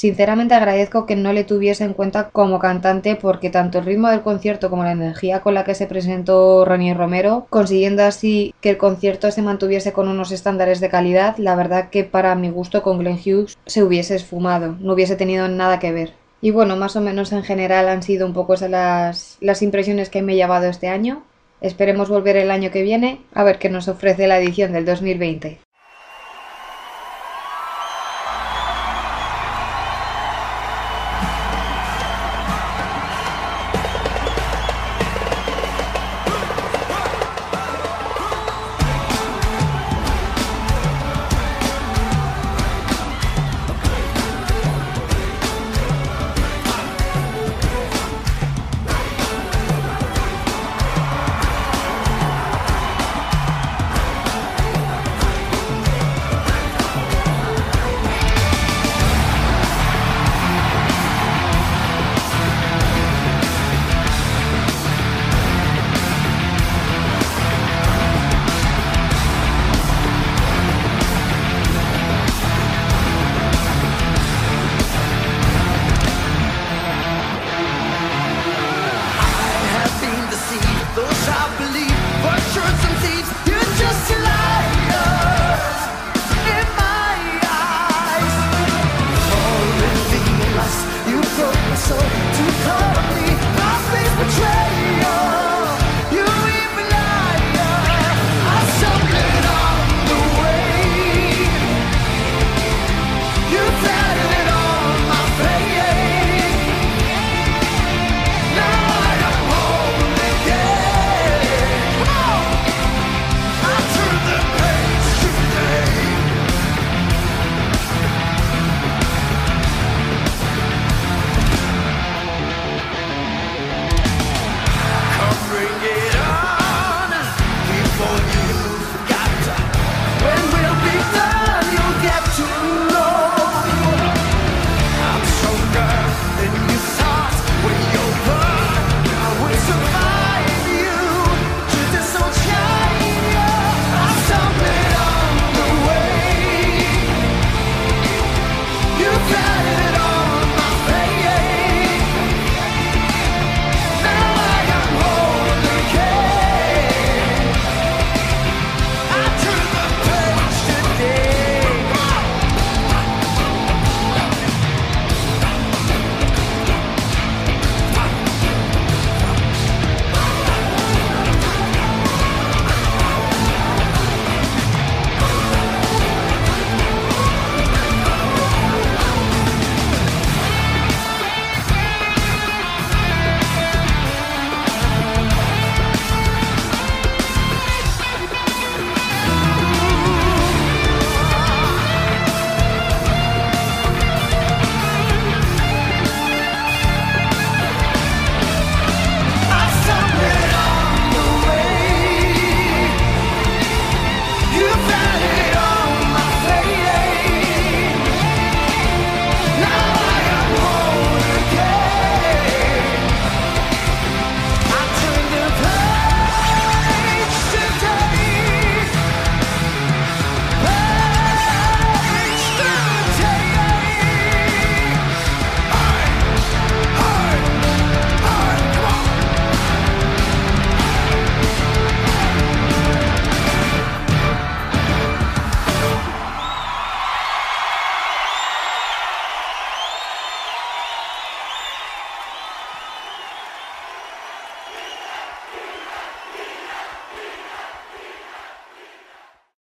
Sinceramente 0.00 0.54
agradezco 0.54 1.04
que 1.04 1.14
no 1.14 1.34
le 1.34 1.44
tuviese 1.44 1.84
en 1.84 1.92
cuenta 1.92 2.30
como 2.30 2.58
cantante 2.58 3.16
porque 3.16 3.50
tanto 3.50 3.80
el 3.80 3.84
ritmo 3.84 4.08
del 4.08 4.22
concierto 4.22 4.70
como 4.70 4.82
la 4.82 4.92
energía 4.92 5.40
con 5.40 5.52
la 5.52 5.62
que 5.64 5.74
se 5.74 5.86
presentó 5.86 6.64
Ronnie 6.64 6.94
Romero, 6.94 7.46
consiguiendo 7.50 8.02
así 8.04 8.54
que 8.62 8.70
el 8.70 8.78
concierto 8.78 9.30
se 9.30 9.42
mantuviese 9.42 9.92
con 9.92 10.08
unos 10.08 10.32
estándares 10.32 10.80
de 10.80 10.88
calidad, 10.88 11.36
la 11.36 11.54
verdad 11.54 11.90
que 11.90 12.04
para 12.04 12.34
mi 12.34 12.48
gusto 12.48 12.82
con 12.82 12.98
Glenn 12.98 13.18
Hughes 13.22 13.58
se 13.66 13.82
hubiese 13.82 14.14
esfumado, 14.14 14.74
no 14.80 14.94
hubiese 14.94 15.16
tenido 15.16 15.48
nada 15.48 15.78
que 15.78 15.92
ver. 15.92 16.14
Y 16.40 16.50
bueno, 16.50 16.76
más 16.76 16.96
o 16.96 17.02
menos 17.02 17.30
en 17.32 17.42
general 17.42 17.86
han 17.90 18.02
sido 18.02 18.26
un 18.26 18.32
poco 18.32 18.54
esas 18.54 19.36
las, 19.42 19.60
impresiones 19.60 20.08
que 20.08 20.22
me 20.22 20.32
he 20.32 20.36
llevado 20.36 20.66
este 20.66 20.88
año. 20.88 21.24
Esperemos 21.60 22.08
volver 22.08 22.38
el 22.38 22.50
año 22.50 22.70
que 22.70 22.82
viene 22.82 23.20
a 23.34 23.44
ver 23.44 23.58
qué 23.58 23.68
nos 23.68 23.86
ofrece 23.86 24.26
la 24.28 24.38
edición 24.38 24.72
del 24.72 24.86
2020. 24.86 25.60